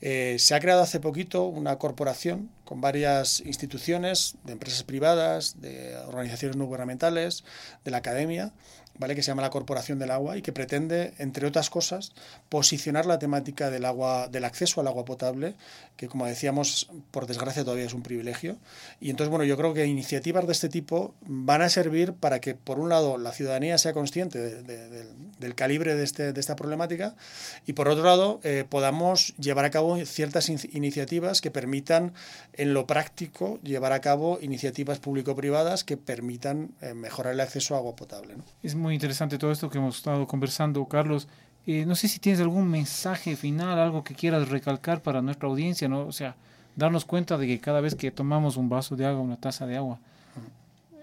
Eh, 0.00 0.36
se 0.38 0.54
ha 0.54 0.60
creado 0.60 0.82
hace 0.82 1.00
poquito 1.00 1.44
una 1.44 1.76
corporación 1.78 2.50
con 2.64 2.80
varias 2.80 3.40
instituciones, 3.40 4.34
de 4.44 4.52
empresas 4.52 4.82
privadas, 4.82 5.60
de 5.60 5.96
organizaciones 5.96 6.56
no 6.56 6.66
gubernamentales, 6.66 7.44
de 7.84 7.90
la 7.90 7.98
academia, 7.98 8.52
¿vale? 8.98 9.14
que 9.14 9.22
se 9.22 9.28
llama 9.28 9.42
la 9.42 9.50
Corporación 9.50 9.98
del 9.98 10.10
Agua 10.10 10.36
y 10.36 10.42
que 10.42 10.52
pretende, 10.52 11.14
entre 11.18 11.46
otras 11.46 11.70
cosas, 11.70 12.12
posicionar 12.48 13.06
la 13.06 13.18
temática 13.18 13.70
del 13.70 13.84
agua, 13.84 14.28
del 14.28 14.44
acceso 14.44 14.80
al 14.80 14.86
agua 14.86 15.04
potable, 15.04 15.54
que 15.96 16.08
como 16.08 16.26
decíamos, 16.26 16.90
por 17.10 17.26
desgracia 17.26 17.64
todavía 17.64 17.86
es 17.86 17.94
un 17.94 18.02
privilegio. 18.02 18.56
Y 19.00 19.10
entonces, 19.10 19.30
bueno, 19.30 19.44
yo 19.44 19.56
creo 19.56 19.74
que 19.74 19.86
iniciativas 19.86 20.46
de 20.46 20.52
este 20.52 20.68
tipo 20.68 21.14
van 21.22 21.62
a 21.62 21.68
servir 21.68 22.14
para 22.14 22.40
que, 22.40 22.54
por 22.54 22.78
un 22.78 22.88
lado, 22.88 23.18
la 23.18 23.32
ciudadanía 23.32 23.78
sea 23.78 23.92
consciente 23.92 24.62
del 24.62 25.54
calibre 25.54 25.94
de, 25.94 26.04
este, 26.04 26.32
de 26.32 26.40
esta 26.40 26.56
problemática 26.56 27.14
y, 27.66 27.74
por 27.74 27.88
otro 27.88 28.04
lado, 28.04 28.40
eh, 28.42 28.64
podamos 28.68 29.34
llevar 29.36 29.64
a 29.64 29.70
cabo 29.70 30.04
ciertas 30.04 30.48
iniciativas 30.48 31.40
que 31.40 31.50
permitan, 31.50 32.12
en 32.52 32.74
lo 32.74 32.86
práctico, 32.86 33.58
llevar 33.62 33.92
a 33.92 34.00
cabo 34.00 34.38
iniciativas 34.40 34.98
público-privadas 34.98 35.84
que 35.84 35.96
permitan 35.96 36.70
eh, 36.80 36.94
mejorar 36.94 37.34
el 37.34 37.40
acceso 37.40 37.74
a 37.74 37.78
agua 37.78 37.96
potable. 37.96 38.34
Muy 38.84 38.92
interesante 38.92 39.38
todo 39.38 39.50
esto 39.50 39.70
que 39.70 39.78
hemos 39.78 39.96
estado 39.96 40.26
conversando, 40.26 40.84
Carlos. 40.84 41.26
Eh, 41.66 41.86
no 41.86 41.94
sé 41.94 42.06
si 42.06 42.18
tienes 42.18 42.38
algún 42.42 42.68
mensaje 42.68 43.34
final, 43.34 43.78
algo 43.78 44.04
que 44.04 44.14
quieras 44.14 44.50
recalcar 44.50 45.00
para 45.00 45.22
nuestra 45.22 45.48
audiencia, 45.48 45.88
¿no? 45.88 46.06
O 46.06 46.12
sea, 46.12 46.36
darnos 46.76 47.06
cuenta 47.06 47.38
de 47.38 47.46
que 47.46 47.60
cada 47.60 47.80
vez 47.80 47.94
que 47.94 48.10
tomamos 48.10 48.58
un 48.58 48.68
vaso 48.68 48.94
de 48.94 49.06
agua, 49.06 49.22
una 49.22 49.38
taza 49.38 49.66
de 49.66 49.78
agua, 49.78 50.00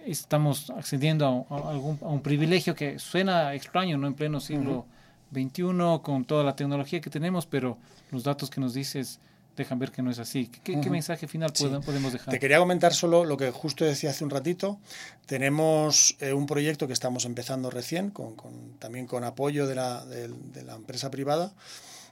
estamos 0.05 0.69
accediendo 0.69 1.47
a, 1.50 1.71
algún, 1.71 1.97
a 2.03 2.09
un 2.09 2.21
privilegio 2.21 2.75
que 2.75 3.00
suena 3.00 3.55
extraño, 3.55 3.97
¿no? 3.97 4.05
En 4.05 4.13
pleno 4.13 4.39
siglo 4.39 4.85
XXI, 5.33 5.63
con 6.03 6.23
toda 6.25 6.43
la 6.43 6.55
tecnología 6.55 7.01
que 7.01 7.09
tenemos, 7.09 7.47
pero 7.47 7.79
los 8.11 8.23
datos 8.23 8.51
que 8.51 8.61
nos 8.61 8.75
dices 8.75 9.19
dejan 9.55 9.79
ver 9.79 9.91
que 9.91 10.01
no 10.01 10.12
es 10.12 10.20
así. 10.20 10.50
¿Qué, 10.63 10.77
mensaje 10.89 11.27
final 11.27 11.51
podemos 11.86 12.13
dejar? 12.13 12.31
Te 12.31 12.39
quería 12.39 12.60
comentar 12.60 12.93
solo 12.93 13.25
lo 13.25 13.38
que 13.38 13.51
justo 13.51 13.86
decía 13.86 14.12
hace 14.12 14.24
un 14.24 14.29
ratito. 14.29 14.79
Tenemos 15.25 16.15
eh, 16.20 16.34
un 16.34 16.46
proyecto 16.46 16.88
que 16.88 16.93
estamos 16.93 17.25
empezando 17.25 17.70
recién, 17.70 18.10
con, 18.10 18.36
también 18.79 19.08
con 19.08 19.24
apoyo 19.24 19.67
de 19.67 19.75
la, 19.75 20.05
de, 20.05 20.63
la, 20.63 20.75
empresa 20.75 21.12
privada, 21.12 21.53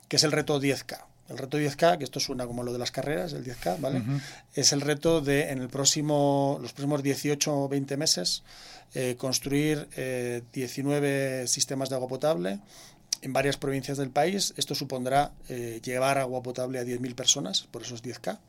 que 0.07 0.17
es 0.17 0.23
el 0.23 0.31
reto 0.31 0.61
10K. 0.61 1.05
El 1.29 1.37
reto 1.37 1.59
10K, 1.59 1.99
que 1.99 2.03
esto 2.03 2.19
suena 2.19 2.47
como 2.47 2.63
lo 2.63 2.73
de 2.73 2.79
las 2.79 2.91
carreras, 2.91 3.33
el 3.33 3.45
10K, 3.45 3.79
¿vale? 3.79 4.01
Es 4.55 4.73
el 4.73 4.81
reto 4.81 5.21
de 5.21 5.51
en 5.51 5.59
el 5.59 5.69
próximo, 5.69 6.57
los 6.59 6.73
próximos 6.73 7.03
18 7.03 7.55
o 7.55 7.69
20 7.69 7.97
meses 7.97 8.43
eh, 8.95 9.15
construir 9.19 9.87
19 10.51 11.43
eh, 11.43 11.47
sistemas 11.47 11.89
de 11.89 11.95
agua 11.95 12.07
potable 12.07 12.59
en 13.21 13.33
varias 13.33 13.57
provincias 13.57 13.97
del 13.97 14.09
país. 14.09 14.53
Esto 14.57 14.75
supondrá 14.75 15.31
eh, 15.47 15.81
llevar 15.83 16.17
agua 16.17 16.43
potable 16.43 16.79
a 16.79 16.83
10.000 16.83 17.15
personas, 17.15 17.67
por 17.71 17.81
esos 17.81 18.03
10K. 18.03 18.39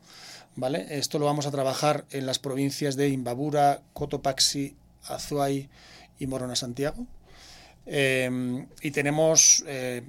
¿vale? 0.55 0.87
Esto 0.89 1.19
lo 1.19 1.25
vamos 1.25 1.45
a 1.45 1.51
trabajar 1.51 2.05
en 2.11 2.25
las 2.25 2.39
provincias 2.39 2.95
de 2.95 3.09
Imbabura, 3.09 3.81
Cotopaxi, 3.93 4.75
Azuay 5.03 5.69
y 6.19 6.27
Morona 6.27 6.55
Santiago. 6.55 7.07
Eh, 7.85 8.65
y 8.81 8.91
tenemos 8.91 9.63
eh, 9.67 10.03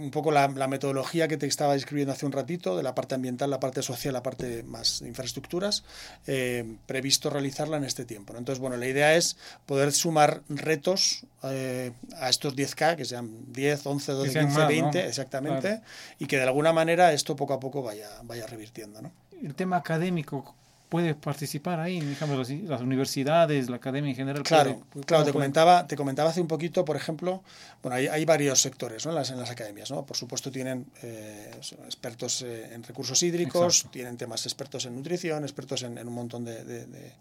un 0.00 0.10
poco 0.10 0.30
la, 0.30 0.48
metodología 0.48 1.28
que 1.28 1.36
te 1.36 1.46
estaba 1.46 1.74
describiendo 1.74 2.12
hace 2.12 2.24
un 2.24 2.32
ratito, 2.32 2.76
de 2.76 2.82
la 2.82 2.94
parte 2.94 3.14
ambiental, 3.14 3.50
la 3.50 3.60
parte 3.60 3.82
social, 3.82 4.14
la 4.14 4.22
parte 4.22 4.62
más 4.62 5.00
de 5.00 5.08
infraestructuras, 5.08 5.84
eh, 6.26 6.76
previsto 6.86 7.28
realizarla 7.28 7.76
en 7.76 7.84
este 7.84 8.04
tiempo. 8.04 8.34
Entonces, 8.36 8.60
bueno, 8.60 8.76
la 8.76 8.86
idea 8.86 9.14
es 9.14 9.36
poder 9.66 9.92
sumar 9.92 10.42
retos 10.48 11.26
eh, 11.42 11.92
a 12.18 12.30
estos 12.30 12.56
10K, 12.56 12.96
que 12.96 13.04
sean 13.04 13.52
10, 13.52 13.86
11, 13.86 14.12
12, 14.12 14.40
15, 14.40 14.66
20, 14.66 15.06
exactamente, 15.06 15.82
y 16.18 16.26
que 16.26 16.36
de 16.36 16.44
alguna 16.44 16.72
manera 16.72 17.12
esto 17.12 17.36
poco 17.36 17.52
a 17.52 17.60
poco 17.60 17.82
vaya, 17.82 18.08
vaya 18.24 18.46
revirtiendo. 18.46 19.02
¿no? 19.02 19.12
El 19.42 19.54
tema 19.54 19.76
académico, 19.76 20.54
puede 20.90 21.14
participar 21.14 21.78
ahí, 21.78 22.00
digamos, 22.00 22.50
las 22.50 22.80
universidades, 22.82 23.70
la 23.70 23.76
academia 23.76 24.10
en 24.10 24.16
general. 24.16 24.42
Claro, 24.42 24.82
claro 25.06 25.24
te, 25.24 25.32
comentaba, 25.32 25.86
te 25.86 25.96
comentaba 25.96 26.30
hace 26.30 26.40
un 26.40 26.48
poquito, 26.48 26.84
por 26.84 26.96
ejemplo, 26.96 27.42
bueno, 27.80 27.96
hay, 27.96 28.08
hay 28.08 28.24
varios 28.24 28.60
sectores 28.60 29.06
¿no? 29.06 29.12
en, 29.12 29.14
las, 29.14 29.30
en 29.30 29.38
las 29.38 29.50
academias, 29.50 29.90
¿no? 29.90 30.04
Por 30.04 30.16
supuesto 30.16 30.50
tienen 30.50 30.86
eh, 31.02 31.52
expertos 31.86 32.42
eh, 32.42 32.74
en 32.74 32.82
recursos 32.82 33.22
hídricos, 33.22 33.86
tienen 33.92 34.16
temas 34.16 34.44
expertos 34.46 34.84
en 34.84 34.96
nutrición, 34.96 35.44
expertos 35.44 35.84
en, 35.84 35.96
un 35.96 36.12
montón 36.12 36.44
de, 36.44 36.64
de, 36.64 37.12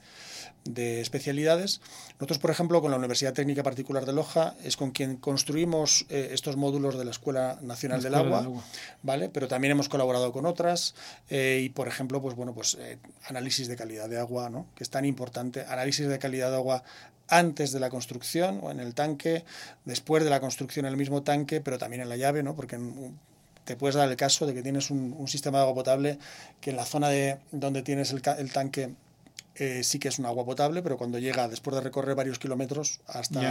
especialidades. 0.76 1.82
Nosotros, 2.14 2.40
por 2.40 2.52
ejemplo, 2.52 2.82
con 2.82 2.92
la 2.92 2.98
Universidad 2.98 3.34
Técnica 3.34 3.64
Particular 3.64 4.06
de 4.06 4.14
Loja, 4.14 4.56
es 4.64 4.78
con 4.78 4.92
quien 4.92 5.18
construimos 5.18 6.06
eh, 6.10 6.30
estos 6.32 6.58
módulos 6.58 6.98
de 6.98 7.06
la 7.06 7.12
Escuela 7.12 7.58
Nacional 7.62 8.02
del, 8.04 8.16
Agua, 8.16 8.48
¿vale? 9.04 9.30
Pero 9.30 9.48
también 9.48 9.72
hemos 9.72 9.90
colaborado 9.90 10.32
con 10.32 10.46
otras 10.46 10.96
y, 11.30 11.70
por 11.70 11.88
ejemplo, 11.88 12.22
pues 12.22 12.36
bueno, 12.36 12.54
pues 12.54 12.78
análisis 13.28 13.68
de 13.68 13.76
calidad 13.76 14.10
de 14.10 14.20
agua, 14.20 14.50
¿no? 14.50 14.68
que 14.76 14.84
es 14.84 14.90
tan 14.90 15.06
importante, 15.06 15.66
análisis 15.68 16.08
de 16.08 16.20
calidad 16.20 16.50
de 16.50 16.58
agua 16.58 16.84
antes 17.28 17.72
de 17.72 17.80
la 17.80 17.90
construcción 17.90 18.60
o 18.64 18.72
en 18.72 18.80
el 18.80 18.94
tanque, 18.96 19.46
después 19.86 20.24
de 20.24 20.30
la 20.30 20.40
construcción 20.40 20.86
en 20.86 20.92
el 20.92 20.98
mismo 20.98 21.24
tanque, 21.24 21.62
pero 21.62 21.78
también 21.78 22.02
en 22.02 22.10
la 22.10 22.18
llave, 22.18 22.44
¿no? 22.44 22.56
porque 22.56 22.80
te 23.66 23.76
puedes 23.76 23.96
dar 23.96 24.10
el 24.10 24.16
caso 24.16 24.48
de 24.48 24.54
que 24.54 24.64
tienes 24.64 24.90
un, 24.90 25.28
sistema 25.28 25.60
de 25.60 25.64
agua 25.64 25.76
potable 25.76 26.18
que 26.60 26.72
en 26.72 26.76
la 26.76 26.86
zona 26.86 27.10
de 27.10 27.38
donde 27.52 27.84
tienes 27.84 28.12
el, 28.12 28.22
el 28.38 28.52
tanque 28.52 28.90
eh, 29.56 29.84
sí 29.84 30.00
que 30.00 30.08
es 30.08 30.20
un 30.20 30.26
agua 30.26 30.46
potable, 30.46 30.82
pero 30.82 30.98
cuando 30.98 31.20
llega 31.20 31.48
después 31.48 31.76
de 31.76 31.82
recorrer 31.82 32.16
varios 32.16 32.40
kilómetros 32.40 33.02
hasta 33.08 33.42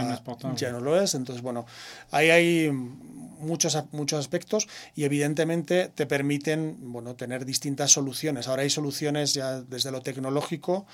ya 0.55 0.71
no, 0.71 0.79
lo 0.79 0.99
es. 0.99 1.13
Entonces, 1.13 1.43
bueno, 1.43 1.65
ahí 2.11 2.29
hay 2.29 2.71
muchos, 2.71 3.77
muchos 3.91 4.19
aspectos 4.19 4.67
y 4.95 5.03
evidentemente 5.03 5.89
te 5.93 6.05
permiten 6.05 6.77
bueno, 6.91 7.15
tener 7.15 7.45
distintas 7.45 7.91
soluciones. 7.91 8.47
Ahora 8.47 8.63
hay 8.63 8.69
soluciones 8.69 9.33
ya 9.33 9.61
desde 9.61 9.91
lo 9.91 10.01
tecnológico 10.01 10.85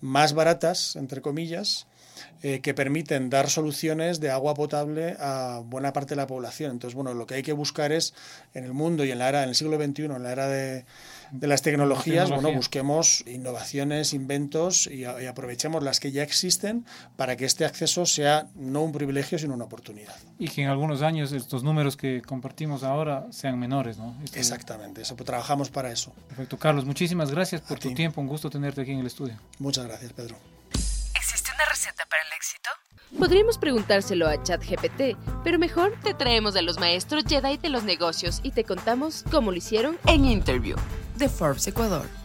más 0.00 0.32
baratas, 0.32 0.96
entre 0.96 1.20
comillas, 1.22 1.86
eh, 2.42 2.60
que 2.60 2.74
permiten 2.74 3.28
dar 3.28 3.50
soluciones 3.50 4.20
de 4.20 4.30
agua 4.30 4.54
potable 4.54 5.16
a 5.20 5.62
buena 5.64 5.92
parte 5.92 6.10
de 6.10 6.16
la 6.16 6.26
población. 6.26 6.70
Entonces, 6.70 6.94
bueno, 6.94 7.14
lo 7.14 7.26
que 7.26 7.34
hay 7.34 7.42
que 7.42 7.52
buscar 7.52 7.92
es 7.92 8.14
en 8.54 8.64
el 8.64 8.72
mundo 8.72 9.04
y 9.04 9.10
en 9.10 9.18
la 9.18 9.28
era, 9.28 9.42
en 9.42 9.50
el 9.50 9.54
siglo 9.54 9.76
XXI, 9.76 10.04
en 10.04 10.22
la 10.22 10.32
era 10.32 10.48
de 10.48 10.84
de 11.32 11.46
las 11.46 11.62
tecnologías, 11.62 12.30
bueno, 12.30 12.52
busquemos 12.52 13.24
innovaciones, 13.26 14.12
inventos 14.14 14.86
y, 14.86 15.04
aprovechemos 15.04 15.82
las 15.82 16.00
que 16.00 16.12
ya 16.12 16.22
existen 16.22 16.84
para 17.16 17.36
que 17.36 17.44
este 17.44 17.64
acceso 17.64 18.06
sea 18.06 18.48
no 18.54 18.82
un 18.82 18.92
privilegio, 18.92 19.38
sino 19.38 19.54
una 19.54 19.64
oportunidad. 19.64 20.14
Y 20.38 20.48
que 20.48 20.62
en 20.62 20.68
algunos 20.68 21.02
años 21.02 21.32
estos 21.32 21.62
números 21.62 21.96
que 21.96 22.22
compartimos 22.22 22.82
ahora 22.82 23.26
sean 23.30 23.58
menores, 23.58 23.98
¿no? 23.98 24.16
Exactamente, 24.34 25.02
eso, 25.02 25.14
trabajamos 25.16 25.70
para 25.70 25.90
eso. 25.90 26.12
Perfecto, 26.28 26.58
Carlos, 26.58 26.84
muchísimas 26.84 27.30
gracias 27.30 27.60
por 27.60 27.78
tu 27.78 27.94
tiempo, 27.94 28.20
un 28.20 28.26
gusto 28.26 28.50
tenerte 28.50 28.82
aquí 28.82 28.92
en 28.92 29.00
el 29.00 29.06
estudio. 29.06 29.38
Muchas 29.58 29.86
gracias, 29.86 30.12
Pedro. 30.12 30.36
¿Existe 30.74 31.50
una 31.54 31.64
receta 31.68 32.04
para 32.08 32.22
el 32.22 32.32
éxito? 32.36 32.70
Podríamos 33.18 33.58
preguntárselo 33.58 34.28
a 34.28 34.42
ChatGPT, 34.42 35.16
pero 35.42 35.58
mejor 35.58 35.92
te 36.02 36.14
traemos 36.14 36.56
a 36.56 36.62
los 36.62 36.78
maestros 36.78 37.24
Jedi 37.26 37.56
de 37.56 37.68
los 37.68 37.84
negocios 37.84 38.40
y 38.42 38.52
te 38.52 38.64
contamos 38.64 39.24
cómo 39.30 39.50
lo 39.50 39.56
hicieron 39.56 39.98
en 40.06 40.24
Interview 40.24 40.76
de 41.20 41.28
Forbes 41.28 41.66
Ecuador. 41.68 42.19